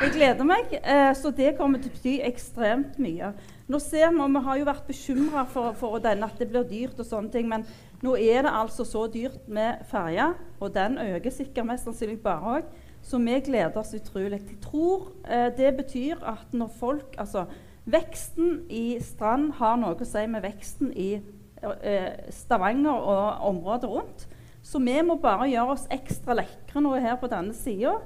Jeg 0.00 0.14
gleder 0.14 0.46
meg, 0.48 0.72
eh, 0.80 1.10
så 1.18 1.28
det 1.36 1.58
kommer 1.58 1.82
til 1.82 1.90
å 1.90 1.96
bety 1.98 2.14
ekstremt 2.24 2.96
mye. 3.02 3.34
Nå 3.68 3.78
ser 3.84 4.14
Vi 4.14 4.22
og 4.24 4.32
vi 4.32 4.44
har 4.46 4.56
jo 4.56 4.64
vært 4.70 4.86
bekymra 4.88 5.44
for, 5.46 5.74
for 5.76 5.98
denne, 6.00 6.24
at 6.24 6.38
det 6.38 6.48
blir 6.48 6.64
dyrt, 6.64 6.98
og 6.98 7.06
sånne 7.06 7.30
ting, 7.30 7.48
men 7.48 7.66
nå 8.00 8.14
er 8.16 8.46
det 8.46 8.54
altså 8.62 8.86
så 8.88 9.04
dyrt 9.12 9.44
med 9.46 9.84
ferja, 9.90 10.32
og 10.58 10.72
den 10.72 10.96
øker 10.96 11.30
sikkert 11.30 11.68
mest 11.68 11.84
sannsynlig 11.84 12.22
bare 12.22 12.54
òg. 12.56 12.72
Så 13.02 13.18
vi 13.18 13.40
gleder 13.40 13.76
oss 13.80 13.94
utrolig. 13.96 14.40
Jeg 14.48 14.60
tror 14.62 15.10
eh, 15.24 15.48
det 15.56 15.74
betyr 15.76 16.22
at 16.22 16.52
når 16.52 16.72
folk 16.78 17.16
Altså, 17.18 17.46
Veksten 17.90 18.66
i 18.70 19.00
Strand 19.02 19.54
har 19.58 19.78
noe 19.80 19.96
å 19.96 20.06
si 20.06 20.22
med 20.30 20.44
veksten 20.44 20.92
i 20.92 21.10
eh, 21.16 22.10
Stavanger 22.30 22.92
og 22.92 23.46
området 23.48 23.90
rundt. 23.90 24.26
Så 24.62 24.78
vi 24.84 24.98
må 25.02 25.16
bare 25.20 25.48
gjøre 25.50 25.74
oss 25.74 25.86
ekstra 25.90 26.36
lekre 26.36 26.82
nå 26.84 26.92
her 27.00 27.16
på 27.18 27.30
denne 27.32 27.56
sida 27.56 27.96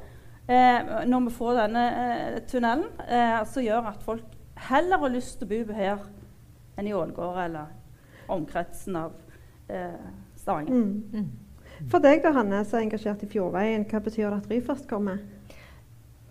eh, 0.47 1.05
når 1.11 1.27
vi 1.27 1.35
får 1.35 1.59
denne 1.59 1.85
eh, 1.91 2.39
tunnelen, 2.49 2.87
eh, 3.09 3.41
som 3.51 3.67
gjør 3.67 3.91
at 3.91 4.07
folk 4.07 4.39
heller 4.71 5.03
har 5.03 5.13
lyst 5.13 5.41
til 5.41 5.49
å 5.49 5.53
bo 5.67 5.75
her 5.77 6.07
enn 6.79 6.89
i 6.89 6.95
Ålgård 6.95 7.41
eller 7.45 7.75
omkretsen 8.33 8.97
av 9.03 9.19
eh, 9.69 9.99
Stavanger. 10.39 10.87
Mm. 11.13 11.27
For 11.93 12.03
deg 12.03 12.23
da, 12.25 12.33
Hanne, 12.37 12.63
som 12.65 12.79
er 12.79 12.87
engasjert 12.87 13.25
i 13.27 13.29
Fjordveien, 13.31 13.85
hva 13.91 14.01
betyr 14.03 14.29
det 14.29 14.39
at 14.39 14.51
Ryfast 14.51 14.87
kommer? 14.91 15.21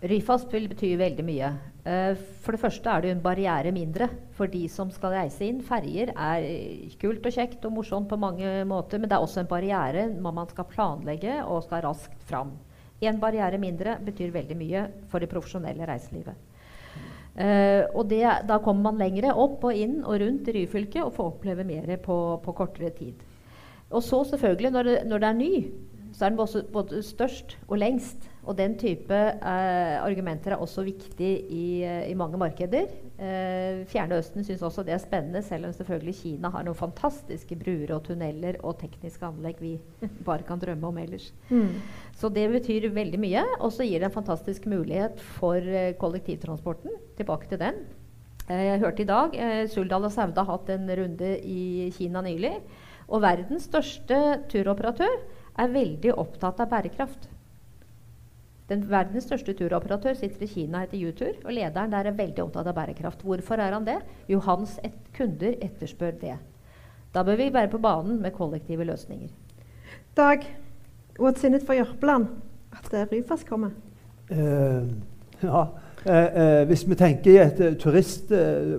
Ryfast 0.04 0.50
vil 0.52 0.66
bety 0.68 0.90
veldig 1.00 1.24
mye. 1.24 1.50
Eh, 1.84 2.18
for 2.44 2.56
det 2.56 2.60
første 2.60 2.90
er 2.90 3.04
det 3.04 3.12
en 3.14 3.22
barriere 3.24 3.72
mindre 3.72 4.08
for 4.36 4.50
de 4.50 4.62
som 4.72 4.90
skal 4.92 5.14
reise 5.14 5.44
inn. 5.46 5.62
Ferjer 5.64 6.12
er 6.12 6.46
kult 7.00 7.24
og 7.24 7.36
kjekt 7.36 7.64
og 7.64 7.76
morsomt 7.76 8.10
på 8.10 8.20
mange 8.20 8.50
måter, 8.68 9.00
men 9.00 9.08
det 9.08 9.16
er 9.16 9.24
også 9.24 9.44
en 9.44 9.50
barriere 9.50 10.08
når 10.12 10.36
man 10.40 10.50
skal 10.50 10.68
planlegge 10.68 11.38
og 11.44 11.64
skal 11.68 11.84
raskt 11.86 12.24
fram. 12.28 12.52
En 13.04 13.20
barriere 13.20 13.60
mindre 13.60 13.98
betyr 14.04 14.32
veldig 14.32 14.56
mye 14.56 14.84
for 15.12 15.20
det 15.20 15.30
profesjonelle 15.32 15.88
reiselivet. 15.88 16.50
Uh, 17.34 17.82
og 17.98 18.06
det, 18.12 18.22
da 18.46 18.60
kommer 18.62 18.92
man 18.92 19.00
lengre 19.02 19.32
opp 19.34 19.64
og 19.66 19.74
inn 19.74 20.04
og 20.04 20.20
rundt 20.22 20.46
i 20.46 20.52
Ryfylke 20.54 21.02
og 21.02 21.16
får 21.16 21.32
oppleve 21.32 21.64
mer 21.66 21.96
på, 21.98 22.18
på, 22.44 22.54
kortere 22.54 22.92
tid. 22.94 23.24
Og 23.94 24.02
så 24.02 24.24
selvfølgelig, 24.34 24.70
når 24.74 24.88
det, 24.88 25.00
når 25.08 25.22
det 25.22 25.28
er 25.28 25.38
ny, 25.38 25.52
så 26.14 26.24
er 26.26 26.30
den 26.30 26.38
både, 26.38 26.62
både 26.72 27.02
størst 27.02 27.56
og 27.66 27.78
lengst. 27.78 28.28
Og 28.44 28.58
den 28.58 28.74
type 28.78 29.16
eh, 29.16 29.94
argumenter 30.04 30.52
er 30.52 30.60
også 30.60 30.84
viktig 30.84 31.30
i, 31.48 31.82
eh, 31.82 32.10
i 32.10 32.14
mange 32.14 32.38
markeder. 32.38 32.90
Eh, 33.16 33.80
Fjerne 33.88 34.18
Østen 34.20 34.44
syns 34.44 34.62
også 34.62 34.84
det 34.84 34.92
er 34.94 35.00
spennende, 35.02 35.42
selv 35.42 35.66
om 35.66 35.72
selvfølgelig 35.72 36.14
Kina 36.18 36.50
har 36.52 36.66
noen 36.66 36.76
fantastiske 36.76 37.56
bruer 37.58 37.94
og 37.96 38.04
tunneler 38.04 38.60
og 38.60 38.76
tekniske 38.82 39.26
anlegg 39.26 39.62
vi 39.64 39.72
bare 40.28 40.46
kan 40.46 40.60
drømme 40.60 40.92
om 40.92 41.00
ellers. 41.02 41.32
Mm. 41.48 41.80
Så 42.20 42.30
det 42.30 42.46
betyr 42.52 42.90
veldig 42.94 43.22
mye. 43.24 43.48
Og 43.58 43.72
så 43.74 43.88
gir 43.88 43.98
det 44.04 44.12
en 44.12 44.18
fantastisk 44.20 44.68
mulighet 44.70 45.24
for 45.40 45.58
eh, 45.58 45.94
kollektivtransporten. 45.98 46.94
Tilbake 47.18 47.48
til 47.50 47.64
den. 47.64 47.84
Eh, 48.44 48.64
jeg 48.68 48.80
hørte 48.84 49.02
i 49.02 49.08
dag 49.08 49.36
eh, 49.40 49.60
Suldal 49.72 50.04
og 50.04 50.12
Sauda 50.12 50.44
har 50.44 50.58
hatt 50.58 50.74
en 50.76 50.90
runde 51.00 51.36
i 51.48 51.90
Kina 51.96 52.20
nylig. 52.24 52.58
Og 53.08 53.22
verdens 53.22 53.68
største 53.68 54.20
turoperatør 54.52 55.16
er 55.60 55.72
veldig 55.72 56.14
opptatt 56.18 56.60
av 56.62 56.70
bærekraft. 56.72 57.28
Den 58.68 58.86
verdens 58.88 59.26
største 59.28 59.52
turoperatør 59.58 60.16
sitter 60.16 60.46
i 60.46 60.48
Kina 60.48 60.84
etter 60.86 61.02
U-tur, 61.04 61.34
og 61.44 61.52
lederen 61.52 61.92
der 61.92 62.08
er 62.08 62.16
veldig 62.16 62.46
opptatt 62.46 62.70
av 62.70 62.76
bærekraft. 62.78 63.24
Hvorfor 63.26 63.60
er 63.60 63.76
han 63.76 63.84
det? 63.84 63.98
Jo, 64.30 64.40
hans 64.46 64.78
et 64.84 64.96
kunder 65.16 65.58
etterspør 65.60 66.16
det. 66.22 66.38
Da 67.14 67.22
bør 67.22 67.36
vi 67.38 67.52
være 67.52 67.70
på 67.70 67.78
banen 67.78 68.22
med 68.22 68.32
kollektive 68.32 68.86
løsninger. 68.88 69.28
Dag, 70.16 70.46
what's 71.20 71.44
in 71.44 71.54
it 71.54 71.66
for 71.66 71.76
Jørpeland 71.76 72.26
at 72.72 72.88
uh, 72.94 73.04
Ryfast 73.12 73.46
kommer? 73.46 73.76
Uh, 74.30 74.88
ja, 75.44 75.66
uh, 76.08 76.66
hvis 76.66 76.88
vi 76.88 76.96
tenker 76.98 77.30
i 77.30 77.38
et 77.44 77.78
turist, 77.78 78.32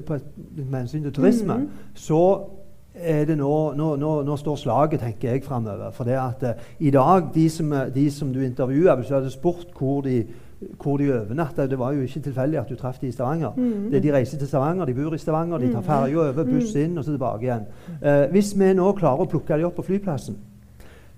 på 0.08 0.17
et, 0.17 0.27
med 0.58 0.79
hensyn 0.79 1.03
til 1.03 1.13
turisme, 1.13 1.53
mm 1.53 1.63
-hmm. 1.63 1.94
så 1.94 2.50
nå, 3.36 3.74
nå, 3.75 3.96
nå, 3.96 4.12
nå, 4.24 4.38
står 4.38 4.56
slaget, 4.56 5.00
tenker 5.00 5.32
jeg, 5.32 5.44
framover. 5.44 5.92
For 5.92 6.08
det 6.08 6.16
at 6.20 6.44
uh, 6.44 6.66
i 6.80 6.92
dag, 6.92 7.30
de 7.34 7.50
som, 7.50 7.74
de 7.96 8.12
som 8.12 8.34
du 8.34 8.42
intervjua, 8.42 8.96
hvis 8.96 9.08
du 9.08 9.14
hadde 9.14 9.32
spurt 9.32 9.68
hvor 9.78 10.02
de, 10.02 10.24
hvor 10.82 10.98
de 10.98 11.12
overnatta 11.14 11.68
Det 11.68 11.80
var 11.80 11.92
jo 11.92 12.02
ikke 12.02 12.20
tilfeldig 12.20 12.60
at 12.60 12.70
du 12.70 12.75
traff 12.75 13.00
de 13.00 13.08
i 13.08 13.12
Stavanger. 13.12 13.52
Mm. 13.56 13.92
Det, 13.92 14.04
de 14.04 14.14
reiser 14.14 14.38
til 14.38 14.48
Stavanger, 14.48 14.86
de 14.86 14.94
bor 14.94 15.14
i 15.14 15.18
Stavanger, 15.18 15.58
de 15.58 15.72
tar 15.72 15.80
mm. 15.80 15.86
ferja 15.86 16.18
over, 16.18 16.44
buss 16.44 16.75
mm. 16.75 16.82
inn 16.82 16.98
og 16.98 17.04
så 17.04 17.12
tilbake 17.12 17.44
igjen. 17.44 17.68
Uh, 18.02 18.32
hvis 18.32 18.54
vi 18.60 18.74
nå 18.74 18.92
klarer 18.92 19.25
å 19.25 19.30
plukke 19.30 19.58
de 19.58 19.68
opp 19.68 19.75
på 19.75 19.90
flyplassen, 19.90 20.40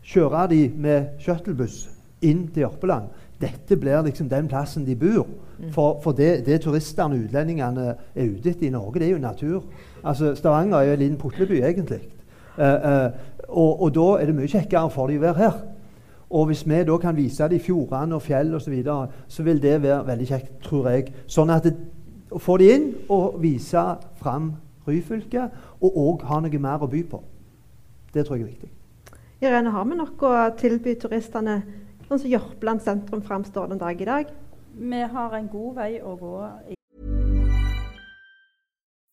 kjøre 0.08 0.48
de 0.50 0.66
med 0.76 1.22
shuttlebuss 1.22 1.88
inn 2.26 2.48
til 2.50 2.66
Jørpeland 2.66 3.14
dette 3.42 3.78
blir 3.78 4.02
liksom 4.02 4.30
den 4.30 4.48
plassen 4.48 4.86
de 4.86 4.96
bor. 4.96 5.28
Mm. 5.58 5.72
For, 5.74 6.00
for 6.04 6.12
det, 6.12 6.46
det 6.46 6.62
turistene 6.62 7.16
og 7.16 7.28
utlendingene 7.28 7.88
er 8.16 8.32
ute 8.32 8.50
etter 8.50 8.68
i 8.68 8.74
Norge, 8.74 9.00
det 9.00 9.08
er 9.08 9.12
jo 9.12 9.22
natur. 9.22 9.64
Altså, 10.04 10.36
Stavanger 10.36 10.78
er 10.78 10.84
jo 10.84 10.94
en 10.94 11.00
liten 11.00 11.18
putleby, 11.18 11.62
egentlig. 11.64 12.02
Uh, 12.58 12.64
uh, 12.64 13.10
og, 13.48 13.82
og, 13.82 13.90
da 13.96 14.06
er 14.22 14.26
det 14.26 14.36
mye 14.36 14.50
kjekkere 14.52 14.90
for 14.90 15.08
dem 15.08 15.22
å 15.22 15.28
være 15.28 15.42
her. 15.42 15.60
Og 16.30 16.50
hvis 16.50 16.66
vi 16.68 16.84
da 16.84 16.98
kan 17.00 17.16
vise 17.16 17.48
dem 17.48 17.64
fjordene 17.64 18.18
og 18.18 18.22
fjell 18.22 18.56
osv., 18.56 18.66
så, 18.66 18.72
videre, 18.72 19.08
så 19.28 19.44
vil 19.44 19.62
det 19.62 19.82
være 19.84 20.08
veldig 20.08 20.28
kjekt, 20.28 20.56
tror 20.64 20.90
jeg. 20.92 21.14
Sånn 21.28 21.54
at 21.54 21.70
det, 21.70 21.76
å 22.32 22.42
få 22.44 22.58
dem 22.60 22.74
inn 22.74 22.88
og 23.14 23.38
vise 23.42 23.84
fram 24.20 24.52
Ryfylke, 24.88 25.50
og 25.84 26.00
òg 26.00 26.26
ha 26.28 26.40
noe 26.44 26.60
mer 26.64 26.84
å 26.84 26.90
by 26.92 27.04
på. 27.08 27.22
Det 28.14 28.26
tror 28.26 28.38
jeg 28.38 28.48
er 28.48 28.52
viktig. 28.52 28.72
Irene, 29.44 29.72
har 29.72 29.86
vi 29.86 30.00
noe 30.00 30.32
å 30.32 30.48
tilby 30.58 30.96
turistene 31.00 31.60
sånn 32.08 32.24
som 32.24 32.32
Jørpeland 32.32 32.82
sentrum 32.84 33.22
framstår 33.22 33.70
den 33.72 33.84
dag 33.84 34.02
i 34.02 34.08
dag? 34.08 34.34
Vi 34.78 35.04
har 35.14 35.38
en 35.38 35.52
god 35.52 35.78
vei 35.78 35.92
å 36.02 36.16
gå. 36.18 36.34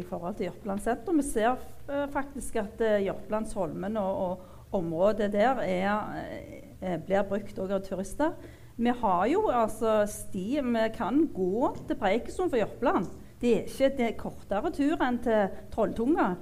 I 0.00 0.06
forhold 0.08 0.38
til 0.38 0.48
Jørpeland 0.48 0.82
senter. 0.84 1.16
vi 1.16 1.26
ser 1.26 1.58
uh, 1.90 2.06
faktisk 2.12 2.56
at 2.62 2.80
uh, 2.80 2.96
Jørpelandsholmen 3.04 3.96
og, 4.00 4.22
og, 4.24 4.46
området 4.72 5.32
der 5.32 5.58
er, 5.66 5.96
uh, 6.80 6.96
blir 7.06 7.26
brukt 7.26 7.58
av 7.58 7.80
turister. 7.84 8.32
Vi 8.80 8.92
har 9.00 9.26
jo 9.28 9.48
altså 9.52 10.06
sti 10.08 10.60
Vi 10.62 10.86
kan 10.96 11.26
gå 11.34 11.76
til 11.86 11.98
Preikestolen 12.00 12.50
for 12.50 12.62
Jørpeland. 12.62 13.10
Det 13.40 13.52
er 13.58 13.90
ikke 13.90 14.08
en 14.08 14.16
kortere 14.20 14.70
tur 14.72 15.02
enn 15.04 15.18
til 15.24 15.48
Trolltunga. 15.72 16.34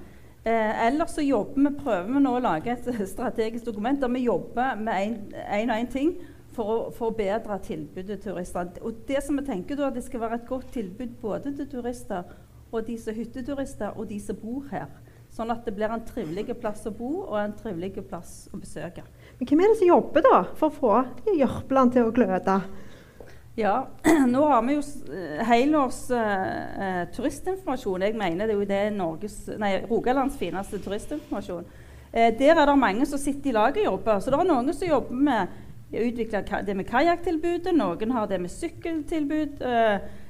Eh, 0.49 0.87
ellers 0.87 1.15
så 1.15 1.23
jobber 1.23 1.61
vi, 1.61 1.71
prøver 1.79 2.09
vi 2.15 2.21
nå 2.23 2.33
å 2.38 2.43
lage 2.43 2.73
et 2.73 2.87
strategisk 3.15 3.67
dokument 3.67 4.00
der 4.00 4.11
vi 4.15 4.25
jobber 4.25 4.79
med 4.81 5.19
én 5.35 5.71
og 5.71 5.77
én 5.77 5.91
ting 5.93 6.15
for 6.55 6.71
å 6.73 6.79
forbedre 6.95 7.59
tilbudet 7.62 8.21
til 8.23 8.33
turister. 8.33 8.71
Og 8.83 9.03
det 9.09 9.21
som 9.27 9.38
vi 9.38 9.45
tenker 9.47 9.79
da, 9.79 9.91
det 9.95 10.05
skal 10.07 10.23
være 10.25 10.41
et 10.41 10.49
godt 10.49 10.71
tilbud 10.75 11.19
både 11.23 11.53
til 11.59 11.69
turister 11.71 12.27
og 12.72 12.87
de 12.87 12.96
som 13.00 13.12
er 13.12 13.22
hytteturister, 13.22 13.94
og 13.96 14.08
de 14.10 14.18
som 14.20 14.37
bor 14.38 14.66
her. 14.72 14.88
Sånn 15.32 15.52
at 15.52 15.64
det 15.66 15.75
blir 15.76 15.92
en 15.92 16.04
trivelig 16.08 16.56
plass 16.58 16.87
å 16.88 16.92
bo 16.94 17.10
og 17.26 17.37
en 17.40 17.54
trivelig 17.56 18.02
plass 18.08 18.48
å 18.52 18.60
besøke. 18.60 19.04
Men 19.38 19.48
Hvem 19.48 19.62
er 19.62 19.72
det 19.72 19.80
som 19.80 19.90
jobber 19.92 20.25
da 20.25 20.38
for 20.58 20.68
å 20.68 20.76
få 20.78 21.34
jørplene 21.37 21.94
til 21.94 22.08
å 22.08 22.14
gløde? 22.14 22.58
Ja, 23.58 23.75
nå 24.34 24.44
har 24.46 24.62
vi 24.66 24.76
jo 24.76 24.82
eh, 25.12 25.40
helårs 25.48 26.04
uh, 26.14 27.04
turistinformasjon. 27.14 28.06
Jeg 28.06 28.16
mener 28.18 28.46
det 28.46 28.54
er 28.54 28.60
jo 28.60 28.68
det 28.70 28.82
Norges, 28.94 29.38
nei, 29.58 29.72
Rogalands 29.90 30.38
fineste 30.38 30.78
turistinformasjon. 30.82 31.66
Uh, 32.12 32.28
der 32.38 32.54
er 32.54 32.64
det 32.70 32.76
mange 32.78 33.06
som 33.10 33.20
sitter 33.20 33.50
i 33.50 33.56
lag 33.56 33.80
og 33.80 33.90
jobber. 33.90 34.22
Så 34.22 34.30
det 34.30 34.38
er 34.38 34.50
noen 34.52 34.70
som 34.75 34.90
jobber 34.90 35.25
med 35.28 35.58
å 35.88 36.06
utvikle 36.06 36.62
det 36.66 36.76
med 36.76 36.87
kajakktilbudet, 36.88 37.75
noen 37.75 38.14
har 38.14 38.30
det 38.30 38.38
med 38.44 38.52
sykkeltilbud. 38.52 39.62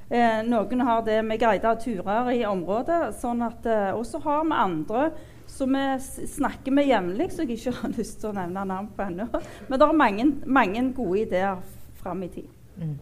Uh, 0.09 0.38
noen 0.49 0.85
har 0.88 1.03
det 1.05 1.19
med 1.27 1.41
guidede 1.41 1.75
turer 1.83 2.31
i 2.33 2.45
området. 2.49 3.17
Sånn 3.21 3.43
at, 3.45 3.67
og 3.93 4.07
så 4.09 4.23
har 4.25 4.47
vi 4.47 4.57
andre 4.57 5.11
som 5.49 5.73
vi 5.73 6.27
snakker 6.27 6.73
med 6.73 6.87
jevnlig, 6.87 7.33
som 7.33 7.49
jeg 7.49 7.59
ikke 7.59 7.75
har 7.83 7.95
lyst 7.97 8.21
til 8.21 8.31
å 8.31 8.37
nevne 8.37 8.65
navn 8.69 8.91
på 8.95 9.07
ennå. 9.09 9.29
Men 9.69 9.81
det 9.81 9.87
er 9.87 10.00
mange, 10.03 10.27
mange 10.47 10.85
gode 10.97 11.23
ideer 11.25 11.62
fram 12.03 12.23
i 12.23 12.31
tid. 12.33 12.49
Mm. 12.79 12.97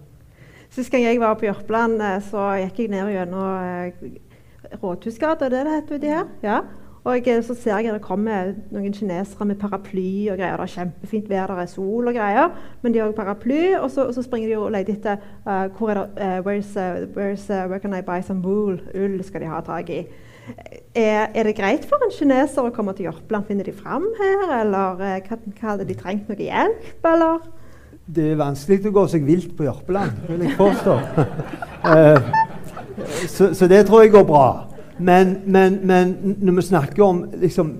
Sist 0.72 0.92
gang 0.92 1.06
jeg 1.06 1.20
var 1.22 1.36
på 1.38 1.46
Jørpeland, 1.48 2.00
eh, 2.02 2.18
så 2.26 2.48
gikk 2.62 2.82
jeg 2.82 2.92
ned 2.94 3.12
gjennom 3.12 3.44
eh, 3.62 4.76
Rådhusgata, 4.80 5.50
det 5.52 5.62
det 5.66 5.76
heter 5.76 6.00
uti 6.00 6.10
her. 6.10 6.26
Ja. 6.42 6.60
Og 7.06 7.28
eh, 7.30 7.42
så 7.44 7.54
ser 7.54 7.76
jeg 7.76 7.90
at 7.90 7.96
det 7.96 8.02
kommer 8.04 8.52
noen 8.74 8.94
kinesere 8.94 9.46
med 9.46 9.60
paraply 9.60 10.26
og 10.32 10.40
greier. 10.40 10.58
Det 10.58 10.66
er 10.66 10.74
kjempefint 10.74 11.28
vær, 11.30 11.52
det 11.54 11.64
er 11.64 11.70
sol 11.70 12.10
og 12.10 12.16
greier, 12.16 12.54
men 12.82 12.94
de 12.94 13.02
har 13.02 13.14
paraply. 13.16 13.76
Og 13.78 13.90
så, 13.94 14.08
og 14.08 14.14
så 14.16 14.24
springer 14.26 14.50
de 14.50 14.58
og 14.58 14.72
leter 14.74 14.96
etter 14.96 15.20
uh, 15.46 15.66
hvor 15.76 15.92
er 15.94 16.00
det, 16.02 16.06
uh, 16.18 16.38
where's, 16.46 16.72
uh, 16.74 17.06
where's, 17.14 17.46
Where 17.46 17.78
can 17.80 17.94
I 17.94 18.02
buy 18.02 18.20
some 18.26 18.42
wool? 18.42 18.80
Ull 18.94 19.20
skal 19.24 19.44
de 19.44 19.52
ha 19.52 19.60
tak 19.60 19.90
i. 19.90 20.02
Er, 20.94 21.30
er, 21.34 21.42
det 21.42 21.56
greit 21.58 21.86
for 21.86 22.02
en 22.02 22.12
kineser 22.14 22.66
å 22.66 22.74
komme 22.74 22.94
til 22.94 23.08
Jørpeland? 23.08 23.46
Finner 23.46 23.66
de 23.66 23.74
fram 23.74 24.06
her, 24.18 24.58
eller 24.60 24.98
hva, 24.98 25.38
hadde 25.62 25.86
de 25.86 25.96
trengt 25.98 26.28
noe 26.30 26.38
hjelp, 26.38 27.06
eller? 27.06 27.46
det 28.06 28.28
er 28.30 28.36
vanskelig 28.38 28.86
å 28.86 28.94
gå 28.94 29.02
seg 29.10 29.24
vilt 29.26 29.56
på 29.58 29.66
Jørpeland, 29.66 30.20
vil 30.28 30.44
jeg 30.46 30.54
påstå. 30.54 30.94
så, 33.34 33.48
så, 33.50 33.66
det 33.66 33.82
tror 33.88 34.04
jeg 34.04 34.12
går 34.14 34.26
bra. 34.28 34.46
Men, 34.98 35.36
men, 35.44 35.80
men 35.86 36.36
når 36.40 36.52
vi 36.52 36.62
snakker 36.62 37.04
om 37.04 37.24
liksom, 37.40 37.72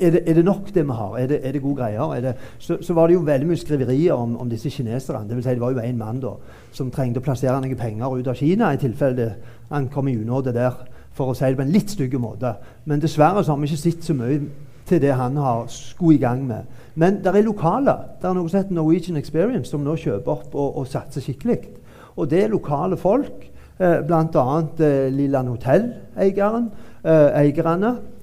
er, 0.00 0.10
det, 0.10 0.22
er 0.26 0.34
det, 0.34 0.44
nok 0.44 0.74
det 0.74 0.86
vi 0.86 0.92
har? 0.92 1.16
Er 1.18 1.26
det, 1.26 1.40
er 1.42 1.52
det 1.52 1.62
gode 1.62 1.82
greier? 1.82 2.20
Det, 2.20 2.34
så, 2.58 2.78
så, 2.80 2.94
var 2.94 3.06
det 3.06 3.14
jo 3.14 3.20
veldig 3.26 3.48
mye 3.48 3.60
skriverier 3.60 4.12
om, 4.16 4.36
om 4.40 4.50
disse 4.50 4.70
kineserne. 4.70 5.28
Det, 5.28 5.36
vil 5.36 5.44
si, 5.44 5.50
det 5.50 5.60
var 5.60 5.74
jo 5.74 5.84
en 5.84 5.98
mann 5.98 6.22
da, 6.22 6.32
som 6.72 6.90
trengte 6.90 7.20
å 7.20 7.24
plassere 7.24 7.60
noen 7.60 7.76
penger 7.78 8.16
ut 8.16 8.30
av 8.32 8.38
Kina 8.38 8.72
i 8.74 8.80
tilfelle 8.80 9.34
han 9.70 9.88
kom 9.92 10.08
i 10.08 10.16
unåde 10.16 10.54
der, 10.56 10.80
for 11.14 11.30
å 11.30 11.36
si 11.36 11.46
det 11.46 11.58
på 11.58 11.66
en 11.66 11.74
litt 11.74 11.92
stygg 11.92 12.16
måte. 12.22 12.54
Men 12.88 13.02
dessverre 13.02 13.44
så 13.44 13.52
har 13.52 13.60
vi 13.60 13.70
ikke 13.70 13.82
sett 13.84 14.08
så 14.08 14.16
mye 14.16 14.40
til 14.90 15.02
det 15.02 15.12
han 15.14 15.36
har 15.38 15.68
skulle 15.70 16.16
i 16.16 16.22
gang 16.22 16.42
med. 16.48 16.66
Men 16.98 17.20
det 17.22 17.34
er 17.34 17.46
lokale. 17.46 17.94
Det 18.18 18.28
er 18.28 18.34
noe 18.34 18.50
som 18.50 18.62
heter 18.62 18.74
Norwegian 18.74 19.20
Experience, 19.20 19.70
som 19.70 19.84
nå 19.84 19.94
kjøper 20.00 20.32
opp 20.32 20.54
og, 20.54 20.80
og 20.80 20.88
satser 20.90 21.22
skikkelig. 21.22 21.60
Og 22.16 22.30
det 22.30 22.44
er 22.44 22.52
lokale 22.52 22.98
folk, 22.98 23.46
eh, 23.80 23.98
bl.a. 24.06 24.46
Eh, 24.78 25.10
Lilland 25.12 25.48
Hotell-eieren, 25.48 26.70
eh, 27.04 27.40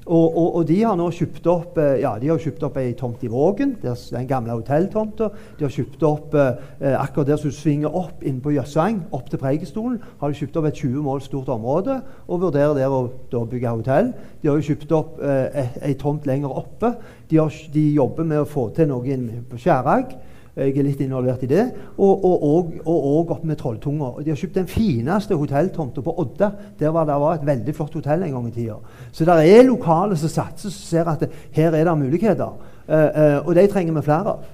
og, 0.08 0.38
og, 0.38 0.56
og, 0.56 0.68
de 0.68 0.78
har 0.86 0.96
nå 0.96 1.10
kjøpt 1.12 1.48
opp 1.52 1.80
eh, 1.84 1.98
ja, 2.00 2.14
de 2.22 2.30
har 2.32 2.40
kjøpt 2.40 2.62
opp 2.64 2.78
ei 2.80 2.94
tomt 2.96 3.24
i 3.28 3.30
Vågen, 3.32 3.74
den 3.84 4.28
gamle 4.30 4.56
hotelltomta. 4.56 5.28
De 5.58 5.66
har 5.66 5.74
kjøpt 5.74 6.06
opp 6.08 6.38
eh, 6.38 6.62
eh 6.80 6.96
akkurat 6.96 7.28
der 7.28 7.42
som 7.42 7.52
du 7.52 7.56
svinger 7.58 7.92
opp 7.92 8.24
inn 8.24 8.40
på 8.44 8.54
Jøssang, 8.56 9.02
opp 9.12 9.28
til 9.30 9.42
Preikestolen, 9.42 10.00
har 10.22 10.32
de 10.32 10.40
kjøpt 10.40 10.62
opp 10.62 10.70
et 10.70 10.80
20 10.80 11.04
mål 11.04 11.22
stort 11.26 11.52
område 11.52 12.00
og 12.28 12.42
vurderer 12.46 12.78
der 12.78 12.88
å 12.94 13.02
da, 13.32 13.44
bygge 13.44 13.76
hotell. 13.82 14.14
De 14.42 14.48
har 14.48 14.56
jo 14.56 14.70
kjøpt 14.70 14.96
opp 14.96 15.20
eh, 15.20 15.76
ei 15.84 15.98
tomt 16.00 16.30
lenger 16.30 16.56
oppe. 16.56 16.93
De, 17.28 17.41
har, 17.41 17.52
de, 17.74 17.86
jobber 17.98 18.24
med 18.24 18.46
å 18.46 18.48
få 18.48 18.70
til 18.78 18.88
noe 18.93 19.20
på 19.50 19.60
Skjærag. 19.60 20.15
Jeg 20.58 20.74
er 20.74 20.86
litt 20.88 21.02
involvert 21.06 21.43
i 21.46 21.50
det. 21.52 21.63
Og, 22.02 22.24
og, 22.26 22.46
og, 22.50 22.78
og 22.98 23.32
oppe 23.36 23.48
med 23.48 23.60
Trolltunga. 23.60 24.10
De 24.26 24.32
har 24.34 24.39
kjøpt 24.39 24.58
den 24.58 24.70
fineste 24.72 25.38
hotelltomta 25.38 26.02
på 26.02 26.15
Odda. 26.24 26.50
Der 26.80 26.93
var 26.96 27.06
det 27.06 27.17
var 27.22 27.38
et 27.38 27.46
veldig 27.46 27.76
flott 27.78 27.98
hotell 28.00 28.26
en 28.26 28.34
gang 28.34 28.48
i 28.50 28.54
tida. 28.56 28.78
Så 29.12 29.28
det 29.28 29.36
er 29.46 29.67
lokale 29.67 30.17
som 30.17 30.32
satser, 30.34 30.74
som 30.74 30.88
ser 30.89 31.12
at 31.12 31.26
det, 31.26 31.30
her 31.54 31.76
er 31.78 31.86
det 31.86 31.98
muligheter. 32.00 32.56
Uh, 32.88 32.93
uh, 32.93 33.48
og 33.48 33.52
de 33.56 33.67
trenger 33.70 33.93
vi 34.00 34.06
flere 34.08 34.34
av. 34.34 34.48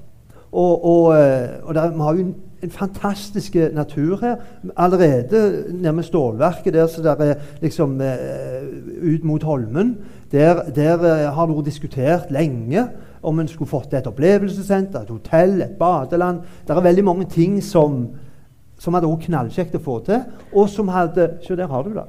Og, 0.51 0.83
og, 0.85 1.05
uh, 1.15 1.69
og 1.69 1.77
der, 1.77 1.95
vi 1.95 2.03
har 2.03 2.19
jo 2.19 2.25
en, 2.25 2.35
en 2.67 2.75
fantastisk 2.75 3.55
natur 3.71 4.19
her. 4.25 4.43
Allerede 4.75 5.45
nede 5.71 5.95
med 5.95 6.09
stålverket 6.09 6.75
der 6.75 6.91
så 6.91 7.05
der 7.05 7.23
er 7.29 7.47
liksom 7.61 7.95
ut 8.01 9.23
mot 9.23 9.43
Holmen, 9.43 9.97
der, 10.31 10.67
der 10.75 11.31
har 11.31 11.47
det 11.47 11.55
vært 11.55 11.71
diskutert 11.71 12.31
lenge 12.31 12.87
om 13.23 13.39
en 13.39 13.47
skulle 13.47 13.69
fått 13.69 13.93
et 13.93 14.07
opplevelsessenter, 14.09 15.03
et 15.05 15.13
hotell, 15.13 15.61
et 15.61 15.77
badeland. 15.79 16.43
Det 16.67 16.75
er 16.75 16.85
veldig 16.89 17.05
mange 17.07 17.25
ting 17.31 17.57
som, 17.63 18.05
som 18.79 18.97
hadde 18.97 19.09
vært 19.09 19.27
knallkjekt 19.29 19.79
å 19.79 19.83
få 19.83 19.99
til, 20.07 20.23
og 20.53 20.69
som 20.71 20.91
hadde 20.93 21.33
Se, 21.43 21.55
der 21.55 21.71
har 21.71 21.87
du 21.87 21.95
det. 21.95 22.07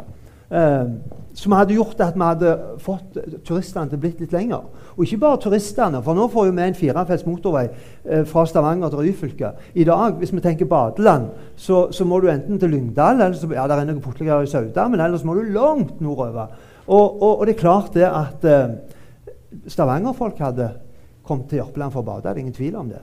Eh, 0.55 0.89
som 1.35 1.53
hadde 1.57 1.75
gjort 1.75 1.99
at 2.05 2.15
vi 2.15 2.23
hadde 2.23 2.51
fått 2.79 3.17
turistene 3.47 3.89
til 3.91 3.99
å 3.99 4.03
blitt 4.05 4.21
litt 4.23 4.35
lenger. 4.35 4.67
Og 4.95 5.03
ikke 5.03 5.19
bare 5.25 5.41
turistene, 5.43 5.99
for 6.05 6.15
nå 6.15 6.29
får 6.31 6.53
vi 6.53 6.63
en 6.63 6.77
firefelts 6.79 7.27
motorvei 7.27 7.65
eh, 7.67 8.23
fra 8.29 8.45
Stavanger 8.47 8.93
til 8.93 9.03
Ryfylke. 9.03 9.51
I 9.75 9.87
dag, 9.89 10.21
hvis 10.21 10.35
vi 10.35 10.43
tenker 10.45 10.71
badeland, 10.71 11.33
så, 11.57 11.89
så 11.91 12.07
må 12.07 12.21
du 12.23 12.29
enten 12.31 12.61
til 12.63 12.71
Lyngdal 12.71 13.19
eller 13.19 13.35
så, 13.39 13.51
ja, 13.51 13.67
det 13.67 13.81
er 13.81 13.89
noen 13.89 14.05
portlegger 14.05 14.47
i 14.47 14.51
Sauda, 14.51 14.87
men 14.93 15.03
ellers 15.03 15.27
må 15.27 15.35
du 15.35 15.43
langt 15.57 15.99
nordover. 16.05 16.55
Og, 16.87 17.23
og, 17.23 17.41
og 17.41 17.47
det 17.49 17.57
er 17.57 17.63
klart 17.65 17.95
det 17.97 18.07
at 18.07 18.47
eh, 18.47 18.77
Stavanger-folk 19.75 20.39
hadde 20.45 20.71
kom 21.25 21.45
til 21.49 21.63
Jørpeland 21.63 21.93
for 21.95 22.05
å 22.05 22.09
bade. 22.09 22.27
Det 22.27 22.35
er 22.35 22.45
ingen 22.45 22.57
tvil 22.57 22.77
om 22.81 22.91
det. 22.93 23.03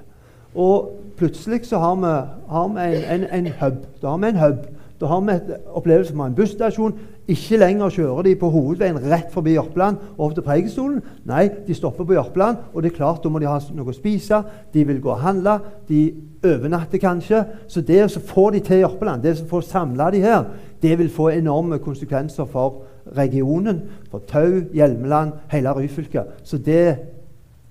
Og 0.55 0.91
plutselig 1.17 1.65
så 1.65 1.79
har 1.79 1.95
vi, 1.95 2.13
har 2.51 2.67
vi 2.75 2.86
en, 3.05 3.23
en, 3.23 3.27
en, 3.39 3.51
hub. 3.62 3.84
Da 4.01 4.10
har 4.10 4.17
vi 4.17 4.31
en 4.31 4.41
hub. 4.41 4.65
Da 5.01 5.07
har 5.10 5.21
vi 5.21 5.34
et 5.34 5.53
opplevelse 5.65 6.15
med 6.15 6.25
en 6.25 6.36
busstasjon. 6.36 6.97
Ikke 7.31 7.57
lenger 7.57 7.89
kjører 7.89 8.27
de 8.27 8.36
på 8.38 8.49
hovedveien 8.53 8.99
rett 9.10 9.31
forbi 9.34 9.55
Jørpeland 9.55 9.97
over 10.17 10.36
til 10.36 10.45
Preikestolen. 10.45 10.99
Nei, 11.25 11.47
de 11.67 11.73
stopper 11.73 12.05
på 12.05 12.13
Jørpeland, 12.17 12.60
og 12.73 12.84
det 12.84 12.91
er 12.91 12.97
klart, 12.97 13.23
da 13.23 13.31
må 13.31 13.39
de 13.39 13.49
ha 13.49 13.57
noe 13.73 13.93
å 13.93 13.95
spise. 13.95 14.43
De 14.73 14.84
vil 14.86 15.01
gå 15.01 15.13
og 15.13 15.23
handle. 15.23 15.57
De 15.88 16.03
overnatter 16.45 17.01
kanskje. 17.01 17.45
Så 17.71 17.81
det 17.86 18.03
å 18.03 18.25
få 18.34 18.49
de 18.53 18.62
til 18.65 18.84
Jørpeland, 18.84 19.23
det 19.23 19.39
å 19.39 19.49
få 19.55 19.63
samla 19.65 20.12
de 20.13 20.21
her, 20.25 20.45
det 20.81 20.97
vil 20.99 21.10
få 21.13 21.31
enorme 21.31 21.79
konsekvenser 21.81 22.49
for 22.51 22.84
regionen, 23.17 23.81
for 24.12 24.21
Tau, 24.27 24.67
Hjelmeland, 24.73 25.34
hele 25.49 25.73
Ryfylke. 25.77 26.27
Så 26.43 26.57
det 26.62 26.97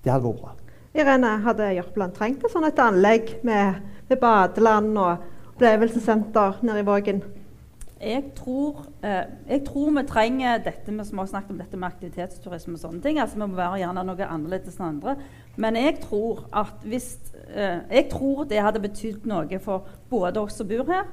det 0.05 0.13
hadde 0.13 0.27
vært 0.27 0.41
bra. 0.41 0.55
Irene, 0.97 1.35
hadde 1.45 1.75
Jørpeland 1.77 2.17
trengt 2.17 2.45
et 2.45 2.53
sånt 2.53 2.67
et 2.67 2.81
anlegg 2.83 3.37
med, 3.47 3.83
med 4.11 4.19
badeland 4.19 4.97
og 4.99 5.29
opplevelsessenter 5.53 6.65
nede 6.67 6.83
i 6.83 6.89
Vågen? 6.89 7.23
Jeg 8.01 8.33
tror, 8.37 8.87
eh, 9.05 9.27
jeg 9.49 9.65
tror, 9.67 9.91
vi 9.91 10.07
trenger 10.09 10.63
dette 10.65 10.93
med, 10.93 11.05
som 11.05 11.19
har 11.19 11.27
snakket 11.27 11.51
om 11.51 11.59
dette 11.59 11.77
med 11.77 11.89
aktivitetsturisme 11.89 12.73
og 12.73 12.81
sånne 12.81 13.03
ting. 13.05 13.19
altså 13.21 13.37
Vi 13.37 13.47
må 13.47 13.57
være 13.57 13.83
gjerne 13.83 14.05
noe 14.09 14.27
annerledes 14.27 14.79
enn 14.81 14.87
andre. 14.87 15.17
Men 15.57 15.77
jeg 15.77 15.99
tror 16.01 16.47
at 16.53 16.81
hvis 16.83 17.19
eh, 17.55 17.79
Jeg 17.91 18.09
tror 18.11 18.45
det 18.45 18.63
hadde 18.63 18.81
betydd 18.81 19.27
noe 19.29 19.59
for 19.59 19.87
både 20.09 20.41
oss 20.41 20.57
som 20.57 20.69
bor 20.69 20.89
her, 20.89 21.05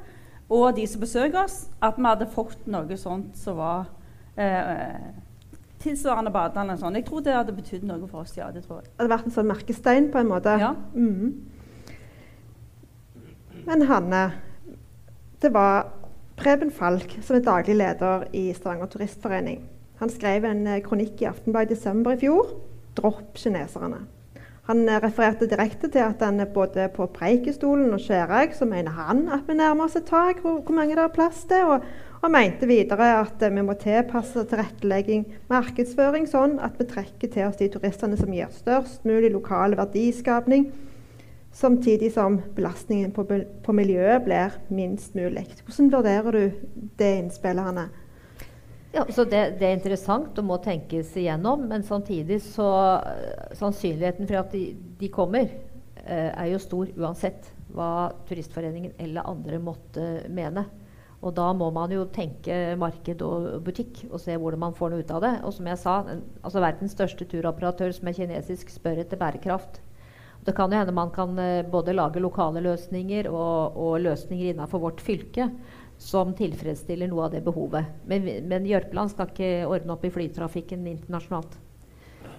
og 0.49 0.75
de 0.75 0.87
som 0.87 1.01
besøker 1.01 1.43
oss, 1.43 1.67
at 1.81 1.97
vi 1.97 2.07
hadde 2.07 2.31
fått 2.31 2.67
noe 2.67 2.97
sånt 2.97 3.35
som 3.35 3.57
var 3.57 3.89
eh, 4.37 5.11
tilsvarende 5.83 6.33
badene. 6.33 6.77
Sånn. 6.79 6.97
Jeg 6.99 7.05
tror 7.07 7.23
det 7.25 7.35
hadde 7.35 7.55
betydd 7.55 7.85
noe 7.87 8.09
for 8.09 8.23
oss. 8.23 8.35
ja, 8.37 8.49
det 8.51 8.65
tror 8.65 8.81
jeg. 8.81 8.89
Det 8.89 9.03
hadde 9.03 9.13
vært 9.13 9.29
en 9.29 9.37
sånn 9.37 9.51
merkestein 9.51 10.09
på 10.13 10.21
en 10.21 10.31
måte? 10.31 10.57
Ja. 10.61 10.73
Mm. 10.95 11.35
Men 13.67 13.87
Hanne, 13.89 14.23
det 15.43 15.51
var 15.53 15.89
Preben 16.37 16.71
Falk 16.71 17.17
som 17.25 17.35
er 17.35 17.45
daglig 17.45 17.75
leder 17.79 18.27
i 18.37 18.47
Stavanger 18.55 18.91
Turistforening. 18.93 19.65
Han 19.99 20.11
skrev 20.13 20.45
en 20.45 20.67
eh, 20.69 20.83
kronikk 20.85 21.23
i 21.23 21.27
Aftenbladet 21.29 21.71
i 21.71 21.75
desember 21.75 22.13
i 22.13 22.21
fjor. 22.21 22.53
'Dropp 22.97 23.37
kineserne'. 23.37 24.05
Han 24.69 24.83
eh, 24.89 24.99
refererte 25.01 25.49
direkte 25.49 25.89
til 25.89 26.03
at 26.05 26.21
han 26.21 26.41
både 26.53 26.89
på 26.93 27.07
Preikestolen 27.15 27.93
og 27.93 28.01
Skjærag 28.03 28.55
så 28.55 28.65
mener 28.65 28.91
han 28.91 29.25
at 29.33 29.47
vi 29.47 29.57
nærmer 29.57 29.87
oss 29.87 29.95
et 29.95 30.05
tak 30.09 30.41
hvor, 30.43 30.59
hvor 30.61 30.75
mange 30.75 30.95
det 30.95 31.03
er 31.03 31.13
plass 31.13 31.45
til. 31.49 31.63
og 31.63 31.81
og 32.17 32.31
mente 32.33 32.67
videre 32.69 33.11
at 33.21 33.43
vi 33.43 33.63
må 33.63 33.75
tilpasse 33.77 34.45
tilrettelegging 34.49 35.25
markedsføring 35.51 36.25
sånn 36.29 36.57
at 36.63 36.79
vi 36.79 36.87
trekker 36.89 37.31
til 37.33 37.45
oss 37.45 37.59
de 37.59 37.69
turistene 37.73 38.17
som 38.17 38.33
gir 38.33 38.49
størst 38.53 39.05
mulig 39.07 39.29
lokal 39.35 39.77
verdiskapning, 39.77 40.71
samtidig 41.53 42.09
som 42.15 42.39
belastningen 42.57 43.13
på, 43.13 43.25
på 43.63 43.75
miljøet 43.75 44.25
blir 44.25 44.57
minst 44.73 45.15
mulig. 45.17 45.45
Hvordan 45.65 45.93
vurderer 45.93 46.37
du 46.37 46.67
det 46.97 47.13
innspillet, 47.21 47.69
Hanne? 47.69 47.87
Ja, 48.95 49.03
så 49.09 49.27
det, 49.27 49.59
det, 49.59 49.67
er 49.67 49.75
interessant 49.75 50.37
og 50.39 50.47
må 50.47 50.57
tenkes 50.63 51.11
igjennom, 51.19 51.67
men 51.69 51.83
samtidig 51.85 52.39
så 52.41 52.67
Sannsynligheten 53.57 54.29
for 54.29 54.39
at 54.41 54.55
de, 54.55 54.71
de 54.97 55.09
kommer, 55.13 55.51
eh, 56.01 56.31
er 56.31 56.49
jo 56.53 56.61
stor 56.63 56.89
uansett 56.97 57.51
hva 57.75 58.09
Turistforeningen 58.29 58.95
eller 59.03 59.27
andre 59.27 59.59
måtte 59.61 60.07
mene. 60.33 60.65
Og 61.25 61.33
da 61.33 61.47
må 61.57 61.71
man 61.73 61.91
jo 61.91 62.03
tenke 62.13 62.75
marked 62.77 63.23
og 63.25 63.47
butikk 63.65 64.03
og 64.11 64.19
se 64.21 64.35
hvordan 64.37 64.61
man 64.67 64.75
får 64.77 64.93
noe 64.93 65.01
ut 65.01 65.13
av 65.17 65.23
det. 65.25 65.33
Og 65.47 65.55
som 65.55 65.69
jeg 65.69 65.81
sa, 65.81 65.95
altså 66.45 66.61
verdens 66.61 66.93
største 66.93 67.25
turoperatør 67.29 67.95
som 67.95 68.09
er 68.09 68.17
kinesisk, 68.19 68.69
spør 68.69 69.01
etter 69.01 69.19
bærekraft. 69.19 69.81
Det 70.45 70.53
kan 70.55 70.71
jo 70.71 70.79
hende 70.79 70.93
man 70.95 71.09
kan 71.11 71.33
uh, 71.35 71.65
både 71.67 71.95
lage 71.97 72.21
lokale 72.23 72.61
løsninger 72.63 73.27
og, 73.31 73.75
og 73.75 73.97
løsninger 74.05 74.53
innenfor 74.53 74.85
vårt 74.85 75.01
fylke 75.03 75.49
som 75.97 76.35
tilfredsstiller 76.37 77.09
noe 77.09 77.25
av 77.25 77.33
det 77.33 77.41
behovet. 77.43 77.89
Men, 78.07 78.29
men 78.47 78.69
Jørpeland 78.69 79.11
skal 79.11 79.31
ikke 79.31 79.65
ordne 79.67 79.97
opp 79.97 80.05
i 80.05 80.13
flytrafikken 80.13 80.85
internasjonalt. 80.87 81.57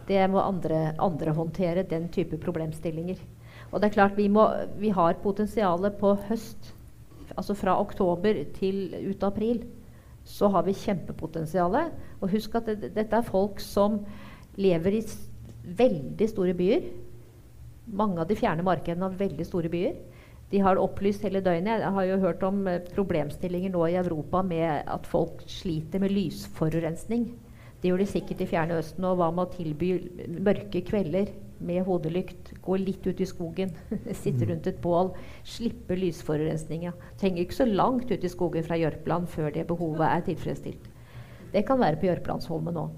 Det 0.08 0.22
må 0.30 0.40
andre, 0.40 0.94
andre 1.04 1.34
håndtere, 1.36 1.84
den 1.84 2.06
type 2.14 2.38
problemstillinger. 2.40 3.18
Og 3.68 3.82
det 3.82 3.90
er 3.90 3.96
klart 3.98 4.16
vi, 4.16 4.30
må, 4.32 4.46
vi 4.80 4.94
har 4.94 5.18
potensialet 5.20 5.98
på 6.00 6.14
høst, 6.30 6.72
altså 7.38 7.56
fra 7.56 7.78
oktober 7.80 8.42
til 8.56 8.88
ut 9.08 9.24
april. 9.26 9.62
Så 10.28 10.50
har 10.52 10.66
vi 10.66 10.76
kjempepotensialet. 10.76 11.94
Og 12.20 12.32
husk 12.34 12.58
at 12.58 12.68
det, 12.68 12.92
dette 12.96 13.16
er 13.16 13.26
folk 13.26 13.62
som 13.62 14.02
lever 14.58 14.98
i 14.98 15.02
veldig 15.78 16.28
store 16.28 16.54
byer. 16.58 16.88
Mange 17.98 18.20
av 18.20 18.28
de 18.28 18.36
fjerne 18.36 18.64
markedene 18.66 19.06
har 19.06 19.20
veldig 19.20 19.46
store 19.48 19.70
byer. 19.72 19.96
De 20.48 20.60
har 20.64 20.76
det 20.76 20.84
opplyst 20.84 21.24
hele 21.26 21.42
døgnet. 21.44 21.82
Jeg 21.84 21.94
har 21.94 22.06
jo 22.08 22.20
hørt 22.22 22.44
om 22.46 22.62
eh, 22.68 22.80
problemstillinger 22.94 23.72
nå 23.72 23.84
i 23.88 23.98
Europa 24.00 24.42
med 24.42 24.88
at 24.88 25.08
folk 25.08 25.42
sliter 25.48 26.00
med 26.00 26.12
lysforurensning. 26.12 27.28
Det 27.78 27.90
gjør 27.90 28.00
de 28.02 28.08
sikkert 28.10 28.40
i 28.42 28.48
Fjerne 28.48 28.78
Østen. 28.80 29.04
Og 29.04 29.20
hva 29.20 29.28
med 29.32 29.44
å 29.44 29.52
tilby 29.54 29.92
mørke 30.40 30.82
kvelder 30.88 31.30
med 31.64 31.82
hodelykt? 31.86 32.52
Gå 32.64 32.76
litt 32.80 33.06
ut 33.06 33.20
i 33.20 33.26
skogen, 33.28 33.72
sitte 34.22 34.44
mm. 34.44 34.48
rundt 34.52 34.68
et 34.70 34.80
bål, 34.84 35.12
slippe 35.46 35.96
lysforurensninga. 35.98 36.94
Trenger 37.20 37.44
ikke 37.44 37.58
så 37.60 37.66
langt 37.68 38.12
ut 38.12 38.24
i 38.24 38.32
skogen 38.32 38.66
fra 38.66 38.78
Jørpeland 38.80 39.28
før 39.32 39.50
det 39.54 39.66
behovet 39.68 40.06
er 40.08 40.24
tilfredsstilt. 40.28 40.88
Det 41.52 41.64
kan 41.66 41.80
være 41.80 42.00
på 42.00 42.10
Jørpelandsholmen 42.10 42.80
òg. 42.80 42.94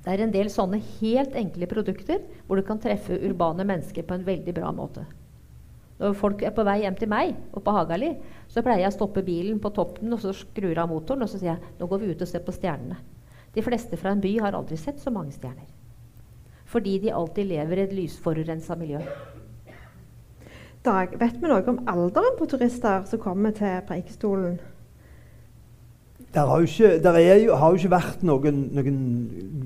Det 0.00 0.12
er 0.14 0.24
en 0.24 0.32
del 0.32 0.48
sånne 0.48 0.80
helt 1.00 1.34
enkle 1.36 1.68
produkter 1.68 2.22
hvor 2.46 2.56
du 2.56 2.64
kan 2.66 2.80
treffe 2.80 3.18
urbane 3.20 3.66
mennesker 3.68 4.06
på 4.06 4.16
en 4.16 4.24
veldig 4.26 4.54
bra 4.56 4.70
måte. 4.72 5.04
Når 6.00 6.14
folk 6.16 6.40
er 6.40 6.54
på 6.56 6.64
vei 6.64 6.78
hjem 6.80 6.96
til 6.96 7.10
meg 7.12 7.34
oppe 7.50 7.66
på 7.66 7.74
Hagali, 7.76 8.14
så 8.48 8.62
pleier 8.64 8.86
jeg 8.86 8.94
å 8.94 8.96
stoppe 8.96 9.24
bilen 9.26 9.58
på 9.60 9.72
toppen 9.76 10.16
og 10.16 10.22
så 10.22 10.32
skrur 10.32 10.78
av 10.80 10.88
motoren 10.88 11.26
og 11.26 11.28
så 11.28 11.40
sier 11.40 11.52
jeg, 11.52 11.74
nå 11.76 11.88
går 11.90 12.00
vi 12.00 12.14
ut 12.14 12.24
og 12.24 12.30
ser 12.30 12.44
på 12.46 12.54
stjernene. 12.56 12.96
De 13.52 13.64
fleste 13.66 13.98
fra 14.00 14.14
en 14.14 14.22
by 14.22 14.32
har 14.40 14.56
aldri 14.56 14.78
sett 14.80 15.02
så 15.02 15.12
mange 15.12 15.34
stjerner. 15.36 15.68
Fordi 16.70 16.98
de 17.02 17.14
alltid 17.14 17.50
lever 17.50 17.78
i 17.78 17.86
et 17.88 17.92
lysforurensa 17.92 18.76
miljø. 18.78 19.00
Dag, 20.84 21.12
vet 21.20 21.40
vi 21.40 21.48
noe 21.50 21.64
om 21.68 21.80
alderen 21.90 22.36
på 22.38 22.46
turister 22.48 23.02
som 23.10 23.20
kommer 23.20 23.50
til 23.52 23.82
Preikestolen? 23.88 24.60
Det 26.30 26.40
har, 26.40 27.56
har 27.56 27.70
jo 27.70 27.76
ikke 27.76 27.90
vært 27.90 28.22
noen, 28.22 28.62
noen 28.72 29.00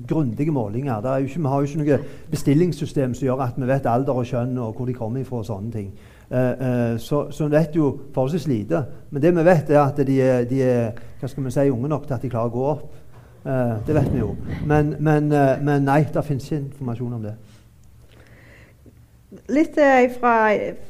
grundige 0.07 0.51
målinger. 0.51 1.05
Ikke, 1.21 1.39
vi 1.39 1.51
har 1.51 1.61
jo 1.61 1.69
ikke 1.69 1.83
noe 1.83 1.99
bestillingssystem 2.31 3.13
som 3.13 3.27
gjør 3.27 3.43
at 3.45 3.59
vi 3.61 3.69
vet 3.69 3.85
alder 3.85 4.17
og 4.17 4.25
kjønn 4.25 4.57
og 4.57 4.73
hvor 4.73 4.89
de 4.89 4.97
kommer 4.97 5.23
fra. 5.23 5.43
og 5.43 5.45
sånne 5.45 5.71
ting. 5.71 5.93
Uh, 6.25 6.37
uh, 6.37 6.97
så, 6.97 7.27
så 7.29 7.45
vi 7.45 7.53
vet 7.53 7.75
jo 7.77 7.91
forholdsvis 8.13 8.47
lite. 8.49 8.81
Men 9.11 9.21
det 9.21 9.35
vi 9.35 9.45
vet, 9.45 9.69
er 9.69 9.81
at 9.83 10.01
de 10.07 10.21
er, 10.21 10.43
de 10.49 10.63
er 10.63 11.03
hva 11.19 11.29
skal 11.29 11.51
si, 11.51 11.69
unge 11.69 11.87
nok 11.87 12.07
til 12.07 12.17
at 12.17 12.25
de 12.25 12.33
klarer 12.33 12.49
å 12.49 12.57
gå 12.57 12.65
opp. 12.71 12.87
Uh, 13.45 13.75
det 13.87 13.95
vet 13.95 14.13
vi 14.13 14.19
jo. 14.23 14.31
Men, 14.65 14.95
men, 14.99 15.29
men 15.61 15.85
nei, 15.85 16.01
det 16.13 16.23
finnes 16.25 16.47
ikke 16.49 16.63
informasjon 16.63 17.17
om 17.19 17.27
det. 17.27 17.35
Litt 19.51 19.75
fra, 20.19 20.33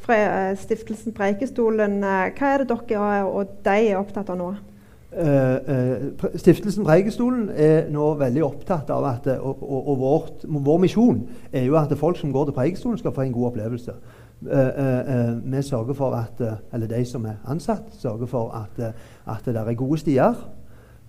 fra 0.06 0.18
Stiftelsen 0.60 1.15
Preikestolen. 1.18 1.98
Hva 2.00 2.54
er 2.54 2.63
det 2.63 2.70
dere 2.70 3.26
og 3.26 3.58
de 3.65 3.76
er 3.89 4.00
opptatt 4.00 4.30
av 4.32 4.38
nå? 4.39 4.54
Stiftelsen 6.36 6.86
Preikestolen 6.86 7.48
er 7.50 7.88
nå 7.91 8.10
veldig 8.20 8.44
opptatt 8.46 8.89
av 8.91 9.08
at 9.08 9.30
og, 9.38 9.63
og, 9.63 9.88
og 9.88 10.00
vårt, 10.02 10.44
vår 10.44 10.82
misjon 10.84 11.24
er 11.56 11.65
jo 11.70 11.78
at 11.80 11.94
folk 11.98 12.20
som 12.20 12.34
går 12.36 12.50
til 12.50 12.58
Preikestolen, 12.58 13.00
skal 13.00 13.15
få 13.15 13.24
en 13.24 13.34
god 13.36 13.50
opplevelse. 13.54 13.96
Vi 14.46 15.62
sørger 15.63 15.98
for 15.98 16.20
at, 16.20 16.44
eller 16.76 16.91
de 16.91 17.02
som 17.08 17.26
er 17.26 17.39
ansatt, 17.48 17.96
sørger 17.98 18.30
for 18.30 18.52
at, 18.60 18.94
at 19.26 19.48
det 19.48 19.56
er 19.56 19.80
gode 19.80 20.00
stier 20.04 20.36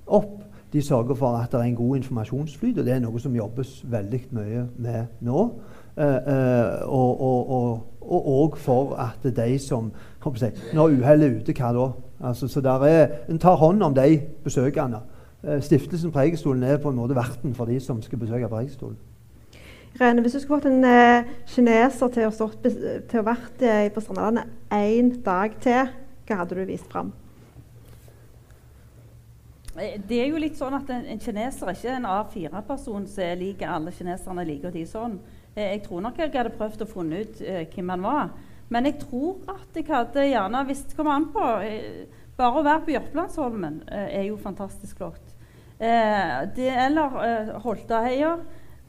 opp. 0.07 0.46
De 0.73 0.83
sørger 0.83 1.15
for 1.15 1.37
at 1.37 1.53
det 1.53 1.61
er 1.61 1.65
en 1.65 1.77
god 1.77 1.97
informasjonsflyt, 1.97 2.79
og 2.79 2.85
det 2.85 2.93
er 2.93 3.01
noe 3.01 3.21
som 3.23 3.37
jobbes 3.37 3.85
veldig 3.91 4.21
mye 4.37 4.67
med 4.79 5.05
nå. 5.21 5.45
og 6.87 8.31
òg 8.41 8.57
for 8.61 8.95
at 9.01 9.37
de 9.37 9.59
som 9.59 9.93
jeg, 10.41 10.53
Når 10.75 10.89
uhellet 10.89 11.27
er 11.27 11.41
ute, 11.41 11.53
hva 11.53 11.73
da? 11.73 11.91
Altså, 12.29 12.49
så 12.49 12.61
der 12.61 12.85
er, 12.85 13.09
En 13.29 13.39
tar 13.39 13.57
hånd 13.57 13.83
om 13.83 13.95
de 13.95 14.21
besøkende. 14.45 15.01
Stiftelsen 15.61 16.13
Preikestolen 16.13 16.63
er 16.63 16.77
på 16.77 16.91
en 16.91 16.97
måte 16.97 17.15
verten 17.15 17.55
for 17.55 17.65
de 17.65 17.81
som 17.81 18.03
skal 18.03 18.19
besøke 18.19 18.49
Preikestolen. 18.49 18.97
Rene, 20.01 20.21
hvis 20.21 20.33
du 20.33 20.41
skulle 20.41 20.61
fått 20.61 20.73
en 20.73 20.85
eh, 20.85 21.29
kineser 21.49 22.11
til 22.13 22.27
å, 22.29 22.33
stått, 22.35 22.67
til 23.09 23.21
å 23.21 23.25
vært 23.25 23.63
eh, 23.65 23.87
på 23.93 24.03
Strandalandet 24.05 24.51
én 24.75 25.15
dag 25.25 25.55
til, 25.65 25.89
hva 26.29 26.41
hadde 26.43 26.59
du 26.59 26.67
vist 26.69 26.91
fram? 26.93 27.15
Eh, 29.79 30.01
det 30.09 30.21
er 30.23 30.31
jo 30.31 30.43
litt 30.43 30.59
sånn 30.59 30.77
at 30.79 30.91
En, 30.93 31.07
en 31.13 31.23
kineser 31.23 31.71
er 31.71 31.79
ikke 31.79 31.95
en 31.95 32.11
A4-person 32.11 33.07
som 33.11 33.25
er 33.25 33.41
lik 33.41 33.65
alle 33.67 33.95
kineserne 33.95 34.47
liker 34.49 34.75
de 34.75 34.85
sånn. 34.89 35.19
Eh, 35.55 35.77
jeg 35.77 35.87
tror 35.87 36.05
nok 36.05 36.21
jeg 36.21 36.35
hadde 36.35 36.57
prøvd 36.59 36.85
å 36.85 36.91
finne 36.91 37.23
ut 37.25 37.41
eh, 37.45 37.65
hvem 37.75 37.95
han 37.95 38.07
var. 38.07 38.35
Men 38.73 38.89
jeg 38.89 38.99
tror 39.05 39.45
at 39.53 39.79
jeg 39.79 39.87
hadde 39.89 40.27
gjerne 40.27 40.67
visst 40.67 40.97
hva 40.99 41.09
an 41.15 41.31
på. 41.35 41.49
Eh, 41.63 42.05
bare 42.37 42.61
å 42.61 42.67
være 42.67 42.85
på 42.85 42.93
Jørpelandsholmen 42.93 43.79
er 43.89 44.27
jo 44.27 44.35
fantastisk 44.37 44.99
flott. 44.99 45.31
det, 45.79 46.67
eller 46.69 47.55
Holtaheia. 47.65 48.35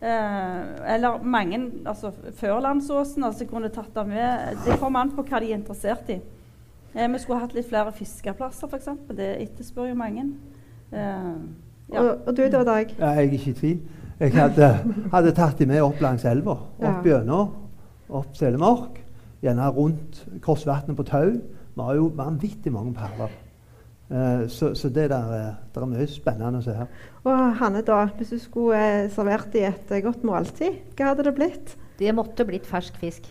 Eh, 0.02 0.94
eller 0.94 1.24
mange 1.24 1.72
altså 1.86 2.12
Førlandsåsen. 2.38 3.24
altså 3.24 3.46
kunne 3.46 3.70
tatt 3.70 3.96
dem 3.96 4.08
med. 4.08 4.58
Det 4.66 4.80
kommer 4.80 5.00
an 5.00 5.12
på 5.16 5.24
hva 5.26 5.40
de 5.42 5.52
er 5.52 5.58
interessert 5.58 6.10
i. 6.10 6.20
Eh, 6.94 7.08
vi 7.10 7.20
skulle 7.20 7.40
hatt 7.42 7.56
litt 7.58 7.70
flere 7.70 7.92
fiskeplasser, 7.92 8.70
f.eks. 8.70 8.90
Det 9.18 9.32
etterspør 9.42 9.90
jo 9.90 9.98
mange. 9.98 10.28
Eh, 10.92 11.32
ja. 11.92 12.02
og, 12.02 12.28
og, 12.28 12.36
du 12.38 12.44
da, 12.48 12.64
Dag? 12.64 12.94
Ja, 13.00 13.14
jeg 13.18 13.28
er 13.28 13.38
ikke 13.38 13.52
i 13.52 13.58
tvil. 13.62 13.80
Jeg 14.18 14.34
hadde, 14.34 14.70
hadde 15.14 15.34
tatt 15.38 15.60
dem 15.60 15.70
med 15.74 15.84
opp 15.86 16.00
langs 16.02 16.26
elva. 16.26 16.58
Opp 16.82 17.06
gjennom, 17.06 17.52
opp 18.10 18.38
Selemark. 18.38 19.04
Gjerne 19.44 19.68
rundt 19.76 20.24
Krossvatnet 20.42 20.98
på 20.98 21.06
tau. 21.06 21.36
Vi 21.78 21.86
har 21.86 22.00
jo 22.00 22.08
vanvittig 22.18 22.74
mange 22.74 22.96
perler. 22.98 23.36
Uh, 24.08 24.48
så, 24.48 24.72
så 24.72 24.88
det, 24.90 25.10
der, 25.12 25.32
der, 25.76 25.84
er 25.84 25.90
mye 25.92 26.08
spennende 26.10 26.62
å 26.62 26.66
se 26.66 26.74
her. 26.74 26.88
Og 27.28 27.58
Hanne, 27.60 27.84
da, 27.86 28.06
hvis 28.18 28.32
du 28.32 28.40
skulle 28.40 28.80
servert 29.14 29.54
i 29.60 29.66
et 29.68 29.92
godt 30.06 30.24
måltid, 30.26 30.80
hva 30.96 31.12
hadde 31.12 31.28
det 31.28 31.36
blitt? 31.36 31.76
Det 32.00 32.14
måtte 32.16 32.48
blitt 32.48 32.66
fersk 32.70 32.98
fisk. 33.02 33.28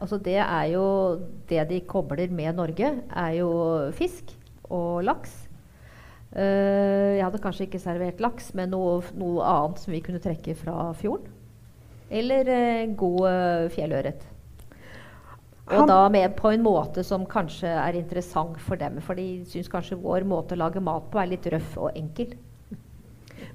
Altså 0.00 0.16
det 0.22 0.38
er 0.40 0.66
jo 0.72 0.84
Det 1.48 1.60
de 1.68 1.80
kobler 1.84 2.30
med 2.32 2.56
Norge, 2.56 2.92
er 3.10 3.32
jo 3.40 3.50
fisk 3.96 4.36
og 4.70 5.02
laks. 5.04 5.32
Jeg 6.30 7.24
hadde 7.24 7.40
kanskje 7.42 7.64
ikke 7.66 7.80
servert 7.82 8.20
laks, 8.22 8.52
men 8.54 8.70
noe, 8.70 9.00
noe, 9.18 9.42
annet 9.42 9.82
som 9.82 9.94
vi 9.94 10.02
kunne 10.04 10.22
trekke 10.22 10.54
fra 10.58 10.92
fjorden. 10.94 11.32
Eller 12.10 12.46
god 12.98 13.70
fjellørret. 13.74 14.22
Og 15.70 15.86
da 15.86 15.98
med 16.10 16.34
på 16.38 16.50
en 16.50 16.62
måte 16.64 17.02
som 17.06 17.26
kanskje 17.30 17.70
er 17.70 17.98
interessant 17.98 18.58
for 18.62 18.78
dem. 18.80 18.98
For 19.04 19.18
de 19.18 19.44
syns 19.46 19.70
kanskje 19.70 19.98
vår 20.02 20.26
måte 20.26 20.56
å 20.56 20.62
lage 20.62 20.82
mat 20.82 21.06
på 21.10 21.20
er 21.22 21.30
litt 21.30 21.46
røff 21.52 21.76
og 21.78 21.98
enkel. 21.98 22.34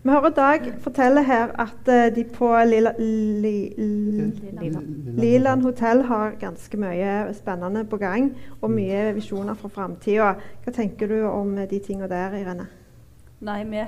Vi 0.05 0.11
hører 0.11 0.29
Dag 0.29 0.65
fortelle 0.83 1.23
her 1.25 1.49
at 1.57 1.87
uh, 1.89 2.15
de 2.15 2.23
på 2.29 2.45
Lila, 2.69 2.91
li, 2.99 3.73
li, 3.77 4.67
Liland 5.17 5.63
hotell 5.65 6.03
har 6.05 6.35
ganske 6.37 6.77
mye 6.77 7.33
spennende 7.33 7.81
på 7.89 7.97
gang 7.97 8.27
og 8.59 8.69
mye 8.69 9.15
visjoner 9.17 9.57
for 9.57 9.73
framtida. 9.73 10.35
Hva 10.61 10.73
tenker 10.75 11.09
du 11.09 11.23
om 11.25 11.55
de 11.57 11.79
tingene 11.81 12.09
der, 12.11 12.35
Irene? 12.37 12.67
Nei, 13.41 13.63
Vi 13.63 13.81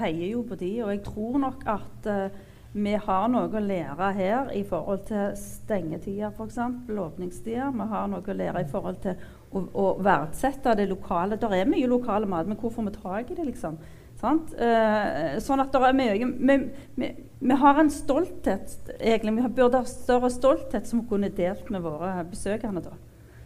heier 0.00 0.26
jo 0.32 0.42
på 0.42 0.58
de, 0.58 0.72
og 0.82 0.90
jeg 0.90 1.04
tror 1.06 1.38
nok 1.38 1.62
at 1.70 2.10
uh, 2.10 2.42
vi 2.72 2.96
har 3.06 3.30
noe 3.30 3.46
å 3.46 3.62
lære 3.62 4.10
her 4.18 4.50
i 4.50 4.64
forhold 4.66 5.06
til 5.06 5.38
stengetider, 5.38 6.34
f.eks. 6.34 6.58
Åpningstider. 6.90 7.70
Vi 7.78 7.88
har 7.94 8.10
noe 8.10 8.26
å 8.26 8.38
lære 8.42 8.66
i 8.66 8.70
forhold 8.74 8.98
til 9.06 9.14
å, 9.54 9.62
å 9.70 9.86
verdsette 10.02 10.74
det 10.82 10.90
lokale. 10.90 11.38
Det 11.38 11.54
er 11.54 11.70
mye 11.70 11.94
lokale 11.94 12.26
mat, 12.26 12.50
men 12.50 12.58
hvor 12.58 12.74
får 12.74 12.90
vi 12.90 12.98
tak 12.98 13.30
i 13.30 13.38
det, 13.38 13.46
liksom? 13.54 13.78
Uh, 14.20 15.38
sånn 15.40 15.62
at 15.62 15.72
det 15.72 15.80
er 15.80 15.96
mye 15.96 16.16
vi, 16.20 16.56
vi, 17.00 17.10
vi, 17.40 17.58
har 17.62 17.80
en 17.80 17.92
stolthet, 17.92 18.74
egentlig. 18.98 19.36
Vi 19.38 19.52
burde 19.56 19.80
ha 19.80 19.88
større 19.88 20.30
stolthet 20.32 20.88
som 20.88 21.02
vi 21.02 21.08
kunne 21.10 21.32
delt 21.32 21.70
med 21.72 21.84
våre 21.84 22.18
besøkende. 22.28 22.84
da. 22.84 22.96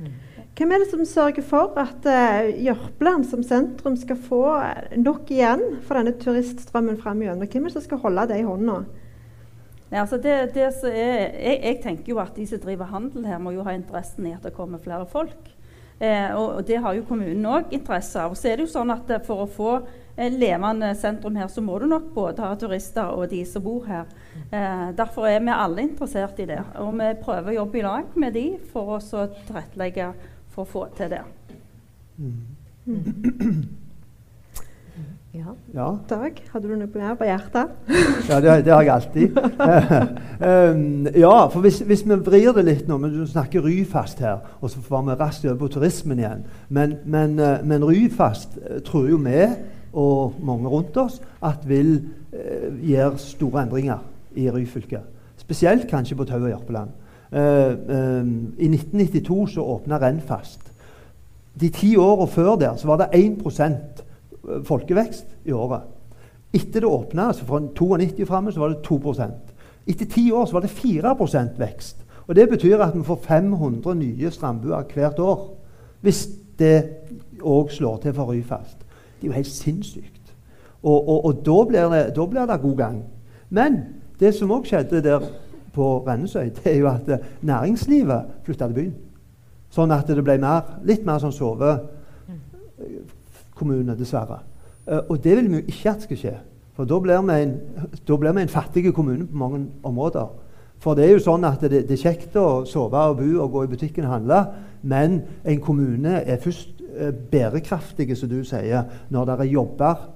Mm. 0.01 0.17
Hvem 0.55 0.73
er 0.75 0.83
det 0.83 0.91
som 0.91 1.05
sørger 1.07 1.47
for 1.47 1.79
at 1.83 2.07
uh, 2.07 2.51
Jørpeland 2.65 3.27
som 3.31 3.47
sentrum 3.47 3.97
skal 3.99 4.19
få 4.19 4.43
nok 4.99 5.31
igjen 5.31 5.65
for 5.87 5.99
denne 5.99 6.15
turiststrømmen 6.19 6.99
fram 7.03 7.23
gjennom? 7.23 7.47
Hvem 7.47 7.65
er 7.65 7.73
det 7.73 7.79
som 7.79 7.87
skal 7.87 8.03
holde 8.05 8.29
det 8.31 8.43
i 8.43 8.47
hånda? 8.47 8.83
Ja, 9.95 10.01
altså 10.01 10.17
det, 10.19 10.55
det 10.55 10.63
er, 10.67 10.73
jeg, 10.91 11.59
jeg, 11.63 11.81
tenker 11.83 12.15
jo 12.15 12.19
at 12.19 12.35
de 12.35 12.47
som 12.51 12.59
driver 12.63 12.89
handel 12.91 13.27
her, 13.29 13.39
må 13.39 13.53
jo 13.55 13.63
ha 13.63 13.77
interessen 13.77 14.27
i 14.27 14.33
at 14.35 14.43
det 14.43 14.57
kommer 14.57 14.83
flere 14.83 15.07
folk. 15.07 15.53
Eh, 16.01 16.35
og, 16.35 16.49
og, 16.57 16.63
det 16.67 16.81
har 16.83 16.97
jo 16.97 17.05
kommunen 17.07 17.45
òg 17.47 17.71
interesse 17.75 18.19
av. 18.19 18.35
Og 18.35 18.39
så 18.39 18.51
er 18.51 18.59
det 18.59 18.67
jo 18.67 18.73
sånn 18.73 18.91
at 18.91 19.11
eh, 19.15 19.23
For 19.23 19.45
å 19.45 19.51
få 19.51 19.75
levende 20.17 20.95
sentrum 20.95 21.37
her, 21.37 21.49
så 21.51 21.61
må 21.61 21.79
du 21.79 21.87
nok 21.91 22.13
både 22.15 22.43
ha 22.47 22.55
turister 22.59 23.15
og 23.15 23.31
de 23.31 23.43
som 23.47 23.63
bor 23.65 23.85
her. 23.89 24.05
Eh, 24.53 24.97
derfor 24.97 25.27
er 25.27 25.41
vi 25.43 25.55
alle 25.55 25.83
interessert 25.83 26.39
i 26.39 26.49
det. 26.51 26.61
Og 26.83 26.95
vi 26.99 27.13
prøver 27.23 27.51
å 27.53 27.59
jobbe 27.63 27.81
i 27.81 27.87
lag 27.87 28.19
med 28.19 28.37
de 28.37 28.47
for 28.73 28.97
å 28.97 29.01
tilrettelegge 29.47 30.13
for 30.55 30.63
å 30.63 30.71
få 30.71 30.85
til 30.97 31.17
det. 31.17 31.25
Mm. 32.17 32.43
Ja. 35.35 35.51
ja. 35.75 35.99
Dag, 36.07 36.37
hadde 36.53 36.69
du 36.71 36.77
noe 36.79 36.87
mer 36.95 37.17
på 37.19 37.27
hjertet? 37.27 37.73
ja, 38.31 38.37
det, 38.39 38.53
det, 38.69 38.71
har 38.71 38.85
jeg 38.87 38.93
alltid. 38.95 39.39
um, 40.39 41.09
ja, 41.25 41.33
for 41.51 41.65
hvis, 41.65 41.81
hvis, 41.83 42.05
vi 42.07 42.19
vrir 42.29 42.53
det 42.55 42.63
litt 42.69 42.85
nå 42.87 43.01
men 43.03 43.11
Du 43.17 43.25
snakker 43.27 43.67
Ryfast 43.67 44.23
her, 44.23 44.45
og 44.61 44.71
så 44.71 44.83
får 44.85 45.03
vi 45.09 45.17
raskt 45.19 45.49
over 45.49 45.59
på 45.65 45.73
turismen 45.75 46.23
igjen. 46.23 46.45
Men, 46.69 47.01
men, 47.03 47.35
uh, 47.43 47.59
men 47.67 47.83
Ryfast 47.83 48.55
tror 48.87 49.11
jo 49.11 49.19
vi, 49.27 49.49
og 49.95 50.35
mange 50.43 50.69
rundt 50.69 50.97
oss, 50.97 51.21
at 51.43 51.65
vil 51.69 51.97
eh, 52.33 52.71
gjøre 52.83 53.19
store 53.19 53.63
endringer 53.63 54.03
i 54.37 54.51
Ryfylke. 54.51 55.01
Spesielt 55.37 55.89
kanskje 55.91 56.17
på 56.17 56.27
Tau 56.29 56.43
og 56.43 56.51
Jørpeland. 56.51 56.91
Um, 57.35 58.55
I 58.59 58.69
1992 58.71 59.57
så 59.57 59.63
åpna 59.63 59.99
Rennfast. 59.99 60.61
De 61.61 61.69
ti 61.69 61.97
åra 61.97 62.27
før 62.31 62.55
der 62.57 62.77
så 62.77 62.87
var 62.87 63.01
det 63.03 63.09
1% 63.19 64.05
folkevekst 64.65 65.27
i 65.45 65.53
året. 65.53 65.83
Etter 66.55 66.85
det 66.85 66.91
åpna, 66.91 67.29
altså 67.33 67.45
fra 67.45 67.61
92 67.75 68.21
og 68.23 68.29
framme, 68.29 68.53
så 68.53 68.61
var 68.61 68.69
det 68.69 68.87
2% 68.87 69.55
Etter 69.87 70.07
ti 70.07 70.31
år 70.33 70.47
så 70.47 70.53
var 70.53 70.61
det 70.65 70.71
4% 70.71 71.59
vekst. 71.59 71.97
Og 72.27 72.37
Det 72.37 72.49
betyr 72.49 72.81
at 72.81 72.95
vi 72.97 73.03
får 73.05 73.19
500 73.27 73.95
nye 73.95 74.31
strandbuer 74.31 74.87
hvert 74.95 75.19
år. 75.19 75.43
Hvis 76.01 76.29
det 76.59 76.85
òg 77.43 77.71
slår 77.71 77.99
til 78.03 78.15
for 78.15 78.31
Ryfast. 78.33 78.84
Det 79.25 79.31
er 79.31 79.33
jo 79.33 79.41
helt 79.41 79.47
sinnssykt. 79.47 80.35
Og, 80.83 81.09
og, 81.09 81.25
og 81.25 81.47
da, 81.47 81.65
blir 81.65 81.89
det, 81.89 82.17
da, 82.17 82.27
blir 82.27 82.47
det, 82.47 82.61
god 82.61 82.77
gang. 82.77 83.05
Men 83.49 83.85
det 84.21 84.35
som 84.37 84.51
òg 84.53 84.67
skjedde 84.69 85.01
der 85.01 85.21
på 85.73 86.05
Rennesøy, 86.05 86.53
det 86.59 86.75
er 86.75 86.77
jo 86.77 86.89
at 86.91 87.09
eh, 87.09 87.19
næringslivet 87.41 88.23
flytta 88.45 88.67
til 88.69 88.77
byen. 88.77 88.95
Sånn 89.73 89.91
at 89.97 90.05
det 90.13 90.21
ble 90.21 90.37
mer, 90.43 90.61
litt 90.85 91.07
mer 91.09 91.17
sånn 91.23 91.33
sovekommune, 91.33 93.97
dessverre. 93.97 94.45
Uh, 94.85 95.01
og 95.09 95.25
det 95.25 95.33
vil 95.39 95.49
vi 95.49 95.57
jo 95.57 95.65
ikke 95.73 95.91
at 95.95 96.05
skal 96.05 96.19
skje. 96.21 96.37
For 96.77 96.85
da 96.85 97.01
blir, 97.01 97.25
vi 97.25 97.33
en, 97.47 97.57
blir 98.05 98.37
vi 98.37 98.45
en 98.45 98.53
fattig 98.53 98.93
kommune 98.93 99.25
på 99.25 99.37
mange 99.41 99.65
områder. 99.89 100.29
For 100.85 100.93
det 100.95 101.09
er 101.09 101.17
jo 101.17 101.25
sånn 101.25 101.49
at 101.49 101.65
det, 101.65 101.89
det 101.89 101.97
er 101.97 102.07
kjekt 102.11 102.37
å 102.37 102.69
sove 102.69 103.01
og 103.09 103.17
bo 103.23 103.41
og 103.41 103.49
gå 103.57 103.65
i 103.65 103.73
butikken 103.73 104.05
og 104.05 104.13
handle, 104.19 104.45
men 104.85 105.25
en 105.49 105.65
kommune 105.65 106.21
er 106.21 106.37
først 106.45 106.74
uh, 106.95 107.11
bærekraftig, 107.31 108.09
som 108.17 108.31
du 108.31 108.41
sier, 108.47 108.87
når 109.11 109.31
det 109.31 109.39
er 109.39 109.53
jobber 109.55 110.07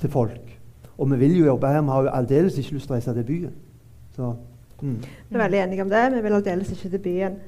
til 0.00 0.12
folk. 0.12 0.52
Og 0.96 1.10
vi 1.10 1.18
vil 1.20 1.38
jo 1.38 1.50
jobbe 1.50 1.68
her, 1.68 1.82
vi 1.82 1.94
har 1.94 2.02
jo 2.06 2.14
aldeles 2.20 2.58
ikke 2.58 2.78
lyst 2.78 2.88
til 2.88 2.94
å 2.94 2.96
reise 2.96 3.14
til 3.16 3.28
byen. 3.28 3.52
Så, 4.16 4.32
mm. 4.80 4.96
Vi 5.28 5.36
er 5.36 5.42
veldig 5.42 5.60
enige 5.60 5.84
om 5.84 5.92
det. 5.92 6.04
Vi 6.14 6.22
vil 6.24 6.38
aldeles 6.38 6.72
ikke 6.72 6.92
til 6.94 7.04
byen. 7.04 7.38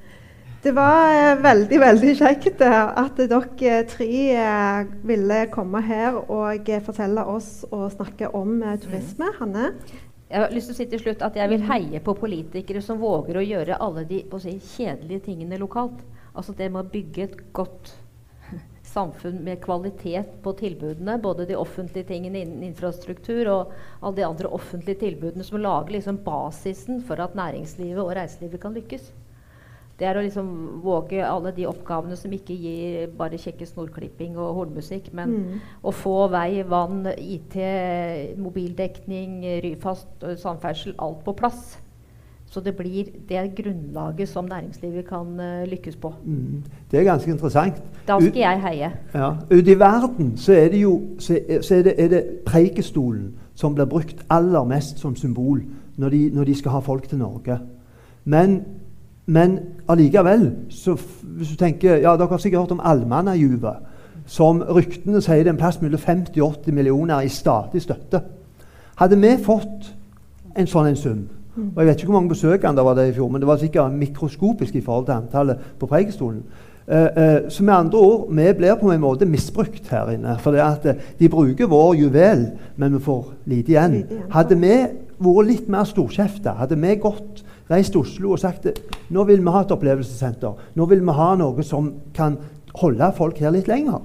Det 0.59 0.73
var 0.75 1.13
eh, 1.15 1.39
veldig 1.39 1.79
veldig 1.81 2.13
kjekt 2.19 2.63
eh, 2.67 3.03
at 3.03 3.21
dere 3.31 3.77
tre 3.87 4.09
eh, 4.35 4.89
ville 5.07 5.37
komme 5.55 5.81
her 5.87 6.17
og 6.19 6.67
eh, 6.67 6.83
fortelle 6.83 7.23
oss 7.31 7.63
og 7.71 7.93
snakke 7.95 8.33
om 8.35 8.57
eh, 8.67 8.75
turisme. 8.83 9.31
Hanne? 9.39 9.71
Jeg 10.29 10.43
har 10.43 10.51
lyst 10.53 10.69
til 10.69 10.75
å 10.75 10.79
si 10.81 10.89
til 10.91 11.03
slutt 11.05 11.23
at 11.25 11.39
jeg 11.39 11.53
vil 11.53 11.63
heie 11.71 12.03
på 12.05 12.17
politikere 12.19 12.83
som 12.85 12.99
våger 13.01 13.39
å 13.39 13.47
gjøre 13.47 13.79
alle 13.81 14.03
de 14.11 14.25
si, 14.43 14.59
kjedelige 14.75 15.29
tingene 15.31 15.61
lokalt. 15.63 16.03
Altså 16.35 16.53
det 16.59 16.73
med 16.75 16.83
å 16.83 16.91
bygge 16.91 17.29
et 17.29 17.39
godt 17.55 17.95
samfunn 18.99 19.39
med 19.47 19.63
kvalitet 19.63 20.35
på 20.43 20.53
tilbudene. 20.59 21.19
Både 21.23 21.47
de 21.49 21.57
offentlige 21.59 22.11
tingene 22.11 22.43
innen 22.43 22.67
infrastruktur 22.67 23.49
og 23.55 23.73
alle 24.03 24.19
de 24.19 24.27
andre 24.27 24.51
offentlige 24.59 25.05
tilbudene 25.07 25.47
som 25.47 25.63
lager 25.63 25.97
liksom 25.97 26.21
basisen 26.27 27.01
for 27.07 27.23
at 27.23 27.39
næringslivet 27.39 28.03
og 28.03 28.15
reiselivet 28.19 28.63
kan 28.63 28.77
lykkes. 28.77 29.09
Det 29.99 30.07
er 30.07 30.15
å 30.15 30.23
liksom 30.23 30.51
våge 30.85 31.19
alle 31.27 31.51
de 31.57 31.65
oppgavene 31.67 32.15
som 32.19 32.31
ikke 32.35 32.55
gir 32.55 33.09
bare 33.19 33.41
kjekke 33.41 33.67
snorklipping 33.67 34.37
og 34.39 34.53
hornmusikk, 34.61 35.11
men 35.11 35.33
mm. 35.35 35.57
å 35.83 35.91
få 35.91 36.29
vei, 36.31 36.63
vann, 36.63 37.03
IT, 37.19 37.57
mobildekning, 38.39 39.41
Ryfast, 39.65 40.23
samferdsel, 40.39 40.95
alt 41.03 41.25
på 41.27 41.35
plass. 41.41 41.75
Så 42.51 42.61
det 42.61 42.77
blir 42.77 43.05
det 43.29 43.55
grunnlaget 43.57 44.29
som 44.29 44.45
næringslivet 44.45 45.09
kan 45.09 45.27
uh, 45.41 45.69
lykkes 45.69 45.97
på. 45.97 46.15
Mm. 46.25 46.63
Det 46.91 47.01
er 47.01 47.05
ganske 47.05 47.31
interessant. 47.31 47.75
Da 48.09 48.21
skal 48.21 48.33
jeg 48.37 48.63
heie. 48.63 48.93
Ja. 49.15 49.31
Ute 49.51 49.73
i 49.73 49.79
verden 49.79 50.37
så 50.37 50.53
er 50.53 50.69
det 50.69 50.83
jo 50.83 51.01
så 51.19 51.39
så 51.61 51.75
er 51.75 51.83
det, 51.83 51.95
er 51.99 52.09
det 52.09 52.25
Preikestolen 52.47 53.35
som 53.55 53.75
blir 53.75 53.85
brukt 53.85 54.25
aller 54.31 54.65
mest 54.65 54.99
som 54.99 55.17
symbol 55.17 55.63
når 55.97 56.09
de, 56.09 56.31
når 56.31 56.45
de 56.45 56.55
skal 56.55 56.71
ha 56.71 56.79
folk 56.79 57.09
til 57.09 57.19
Norge. 57.19 57.59
Men 58.25 58.65
men 59.27 59.59
allikevel, 59.89 60.53
så 60.69 60.97
hvis 61.23 61.49
du 61.49 61.57
tenker 61.57 61.97
ja, 61.97 62.17
Dere 62.17 62.27
har 62.27 62.37
sikkert 62.37 62.61
hørt 62.61 62.71
om 62.71 62.81
allmannajuvet. 62.85 63.77
som 64.27 64.63
ryktene 64.63 65.21
sier 65.21 65.37
det 65.37 65.47
er 65.47 65.51
en 65.51 65.57
plass 65.57 65.81
mellom 65.83 65.99
50 65.99 66.43
og 66.43 66.53
80 66.53 66.75
millioner 66.75 67.21
i 67.21 67.29
statlig 67.29 67.83
støtte. 67.83 68.21
Hadde 68.97 69.21
vi 69.21 69.37
fått 69.45 69.95
en 70.57 70.67
sånn 70.67 70.87
en 70.87 70.97
sum 70.97 71.29
og 71.75 71.83
Jeg 71.83 71.87
vet 71.87 72.01
ikke 72.01 72.11
hvor 72.11 72.21
mange 72.21 72.33
besøkende 72.33 72.77
det 72.77 72.85
var 72.85 72.95
der 72.95 73.11
i 73.11 73.13
fjor, 73.13 73.29
men 73.29 73.41
det 73.41 73.49
var 73.49 73.61
sikkert 73.61 73.93
mikroskopisk 73.93 74.75
i 74.75 74.81
forhold 74.85 75.07
til 75.07 75.19
antallet 75.19 75.59
på 75.79 75.87
Preikestolen. 75.87 76.43
Uh, 76.89 76.95
uh, 76.95 77.51
så 77.53 77.65
med 77.65 77.75
andre 77.75 77.99
ord, 77.99 78.29
vi 78.33 78.53
blir 78.57 78.79
på 78.81 78.93
en 78.93 79.01
måte 79.01 79.27
misbrukt 79.29 79.91
her 79.91 80.09
inne. 80.15 80.39
For 80.41 80.57
uh, 80.57 80.95
de 81.19 81.29
bruker 81.29 81.69
vår 81.69 81.95
juvel, 81.95 82.47
men 82.77 82.95
vi 82.95 83.03
får 83.05 83.27
lite 83.45 83.75
igjen. 83.75 83.99
Hadde 84.33 84.57
vi 84.57 84.73
vært 85.19 85.49
litt 85.51 85.69
mer 85.69 85.85
storkjefta, 85.85 86.55
hadde 86.63 86.79
vi 86.81 86.95
gått 87.03 87.43
reist 87.69 87.93
til 87.93 88.01
Oslo 88.01 88.33
og 88.33 88.41
sagt 88.41 88.71
nå 89.13 89.25
vil 89.29 89.43
vi 89.43 89.53
ha 89.53 89.65
et 89.65 89.75
opplevelsessenter. 89.75 90.55
Nå 90.75 90.87
vil 90.89 91.05
vi 91.05 91.17
ha 91.19 91.35
noe 91.37 91.65
som 91.67 91.91
kan 92.17 92.39
holde 92.81 93.11
folk 93.17 93.41
her 93.43 93.53
litt 93.53 93.69
lenger. 93.69 94.01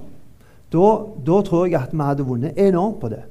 Da, 0.74 0.90
da 1.24 1.40
tror 1.46 1.68
jeg 1.68 1.78
at 1.78 1.94
vi 1.94 2.04
hadde 2.04 2.26
vunnet 2.26 2.58
enormt 2.60 3.00
på 3.00 3.12
det. 3.12 3.22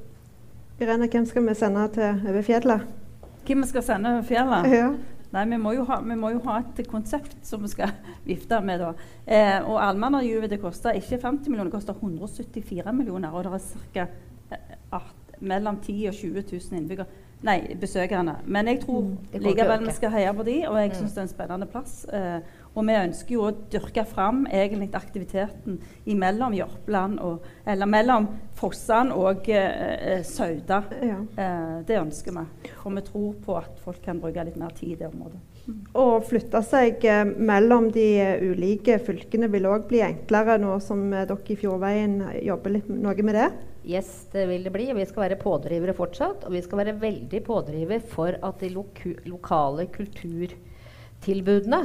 Irene, 0.82 1.06
hvem 1.06 1.26
skal 1.30 1.46
vi 1.46 1.54
sende 1.54 1.86
til 1.94 2.26
over 2.26 2.42
fjellet? 2.42 3.03
Hvem 3.44 3.64
vi 3.64 3.68
skal 3.68 3.84
sende 3.84 4.14
over 4.14 4.24
fjellet? 4.28 4.70
Ja. 4.72 4.86
Nei, 5.34 5.42
vi 5.50 5.56
må, 5.58 5.72
ha, 5.88 5.98
vi 6.00 6.14
må, 6.14 6.30
jo 6.30 6.42
ha, 6.46 6.60
et 6.62 6.86
konsept 6.86 7.34
som 7.42 7.64
vi 7.64 7.72
skal 7.72 7.90
vifte 8.28 8.60
med. 8.62 8.84
da. 8.84 8.92
Eh, 9.26 9.58
og 9.66 9.80
Allmannarjuvet 9.82 10.54
koster 10.62 10.94
ikke 10.94 11.18
50 11.18 11.50
millioner, 11.50 11.72
det 11.72 11.74
koster 11.74 11.98
174 11.98 12.94
millioner. 12.94 13.34
Og 13.34 13.44
det 13.44 13.58
er 13.58 13.84
ca. 13.96 14.06
Eh, 14.54 15.12
mellom 15.44 15.80
10 15.82 16.06
og 16.08 16.14
20 16.14 16.44
000 16.52 16.78
innbyggere. 16.78 17.06
Nei, 17.44 17.58
besøkerne. 17.76 18.38
Men 18.48 18.68
jeg 18.70 18.80
tror 18.86 19.02
mm, 19.04 19.40
likevel 19.44 19.82
vi 19.84 19.92
skal 19.92 20.12
heie 20.14 20.30
på 20.32 20.46
de, 20.46 20.54
og 20.64 20.78
jeg 20.80 20.92
mm. 20.92 20.94
syns 20.96 21.12
det 21.12 21.20
er 21.20 21.26
en 21.26 21.32
spennende 21.32 21.66
plass. 21.68 21.96
Eh, 22.08 22.60
og 22.74 22.86
vi 22.88 22.94
ønsker 22.98 23.36
jo 23.36 23.42
å 23.46 23.52
dyrke 23.70 24.02
fram 24.08 24.46
egentlig 24.48 24.88
aktiviteten 24.96 25.76
mellom 26.18 26.56
Jørpeland 26.56 27.20
og 27.22 27.44
Eller 27.70 27.88
mellom 27.88 28.26
Fossan 28.58 29.12
og 29.14 29.48
eh, 29.52 30.16
eh, 30.16 30.22
Sauda. 30.26 30.80
Ja. 31.04 31.18
Eh, 31.20 31.76
det 31.86 32.00
ønsker 32.00 32.34
vi. 32.38 32.46
For 32.80 32.96
vi 32.96 33.04
tror 33.10 33.36
på 33.44 33.58
at 33.60 33.76
folk 33.84 34.00
kan 34.04 34.22
bruke 34.22 34.46
litt 34.48 34.58
mer 34.60 34.72
tid 34.76 34.96
i 34.96 34.98
det 35.02 35.10
området. 35.12 35.42
Mm. 35.64 35.78
Å 35.96 36.06
flytte 36.24 36.64
seg 36.64 37.04
eh, 37.08 37.22
mellom 37.24 37.90
de 37.92 38.08
ulike 38.54 38.98
fylkene 39.04 39.52
vil 39.52 39.68
òg 39.68 39.86
bli 39.92 40.00
enklere 40.04 40.56
nå 40.60 40.78
som 40.84 41.06
eh, 41.12 41.28
dere 41.28 41.54
i 41.54 41.60
Fjordveien 41.60 42.18
jobber 42.40 42.78
litt 42.78 42.90
noe 42.90 43.28
med 43.28 43.40
det? 43.42 43.48
Yes, 43.84 44.28
det 44.32 44.46
vil 44.48 44.62
det 44.64 44.72
bli. 44.72 44.86
Vi 44.96 45.04
skal 45.04 45.26
være 45.26 45.36
pådrivere 45.40 45.92
fortsatt. 45.96 46.46
Og 46.48 46.54
vi 46.56 46.62
skal 46.64 46.80
være 46.80 47.00
veldig 47.02 47.40
pådrivere 47.44 48.00
for 48.00 48.32
at 48.40 48.60
de 48.62 48.70
lokale 48.72 49.86
kulturtilbudene 49.92 51.80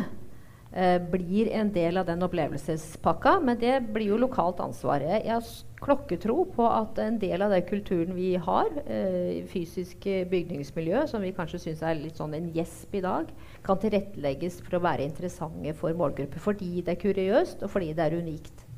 eh, 0.72 0.96
blir 1.12 1.52
en 1.60 1.74
del 1.76 2.00
av 2.00 2.06
den 2.08 2.24
opplevelsespakka. 2.24 3.34
Men 3.44 3.60
det 3.60 3.82
blir 3.92 4.14
jo 4.14 4.22
lokalt 4.24 4.64
ansvar. 4.64 5.04
Jeg 5.04 5.28
har 5.28 5.44
klokketro 5.84 6.46
på 6.56 6.64
at 6.72 7.04
en 7.04 7.20
del 7.20 7.44
av 7.44 7.52
den 7.52 7.68
kulturen 7.68 8.16
vi 8.16 8.32
har, 8.48 8.72
eh, 8.86 9.44
fysisk 9.52 10.08
bygningsmiljø, 10.32 11.04
som 11.12 11.20
vi 11.22 11.36
kanskje 11.36 11.60
syns 11.68 11.84
er 11.84 12.00
litt 12.00 12.16
sånn 12.16 12.34
en 12.40 12.48
gjesp 12.56 12.96
i 12.96 13.04
dag, 13.04 13.28
kan 13.68 13.78
tilrettelegges 13.84 14.64
for 14.64 14.80
å 14.80 14.86
være 14.88 15.04
interessante 15.12 15.76
for 15.76 15.92
målgrupper. 15.92 16.40
Fordi 16.48 16.80
det 16.80 16.96
er 16.96 17.04
kuriøst, 17.04 17.60
og 17.68 17.76
fordi 17.76 17.92
det 17.92 18.08
er 18.08 18.20
unikt. 18.24 18.69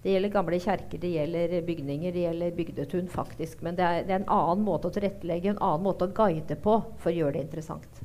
Det 0.00 0.14
gjelder 0.14 0.32
gamle 0.32 0.56
kjerker, 0.56 1.00
det 1.00 1.10
gjelder 1.12 1.58
bygninger, 1.66 2.12
det 2.14 2.22
gjelder 2.22 2.54
bygdetun, 2.56 3.08
faktisk. 3.12 3.58
Men 3.62 3.76
det 3.76 3.84
er, 3.84 4.06
det 4.08 4.14
er, 4.14 4.22
en 4.22 4.30
annen 4.32 4.62
måte 4.64 4.88
å 4.88 4.94
tilrettelegge, 4.94 5.52
en 5.52 5.60
annen 5.60 5.84
måte 5.84 6.08
å 6.08 6.14
guide 6.16 6.56
på 6.62 6.78
for 7.02 7.10
å 7.10 7.16
gjøre 7.18 7.36
det 7.36 7.42
interessant. 7.44 8.00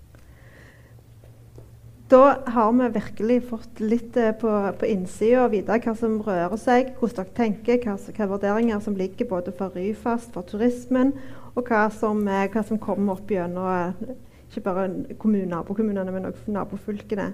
Da 2.12 2.36
har 2.54 2.74
vi 2.76 2.90
virkelig 3.00 3.40
fått 3.50 3.80
litt 3.82 4.18
eh, 4.22 4.36
på, 4.38 4.52
på 4.78 4.90
innsida 4.92 5.48
og 5.48 5.56
vite 5.56 5.80
hva 5.88 5.96
som 5.98 6.20
rører 6.22 6.60
seg, 6.62 6.92
hvordan 7.00 7.24
dere 7.32 7.38
tenker, 7.40 7.80
hva, 7.82 7.96
hva 7.96 8.30
vurderinger 8.36 8.84
som 8.84 9.00
ligger 9.00 9.32
både 9.32 9.56
for 9.56 9.74
Ryfast, 9.74 10.36
for 10.36 10.46
turismen, 10.46 11.16
og 11.56 11.72
hva 11.72 11.88
som, 11.96 12.22
eh, 12.28 12.46
hva 12.52 12.62
som 12.68 12.82
kommer 12.82 13.16
opp 13.16 13.32
gjennom 13.32 13.72
eh, 13.72 14.14
ikke 14.52 14.68
bare 14.68 15.16
kommune, 15.18 15.48
nabokommunene, 15.56 16.12
men 16.14 16.28
også 16.30 16.54
nabofylkene. 16.54 17.32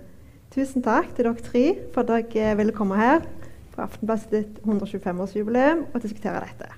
Tusen 0.53 0.85
takk 0.85 1.11
til 1.17 1.27
dere 1.27 1.49
tre 1.49 1.65
for 1.91 2.05
at 2.05 2.31
dere 2.31 2.55
ville 2.61 2.75
komme 2.75 3.01
her 3.01 3.25
på 3.75 3.81
Aftenbladet 3.85 4.29
sitt 4.29 4.61
125-årsjubileum 4.65 5.85
og 5.93 6.03
diskutere 6.03 6.43
dette. 6.45 6.71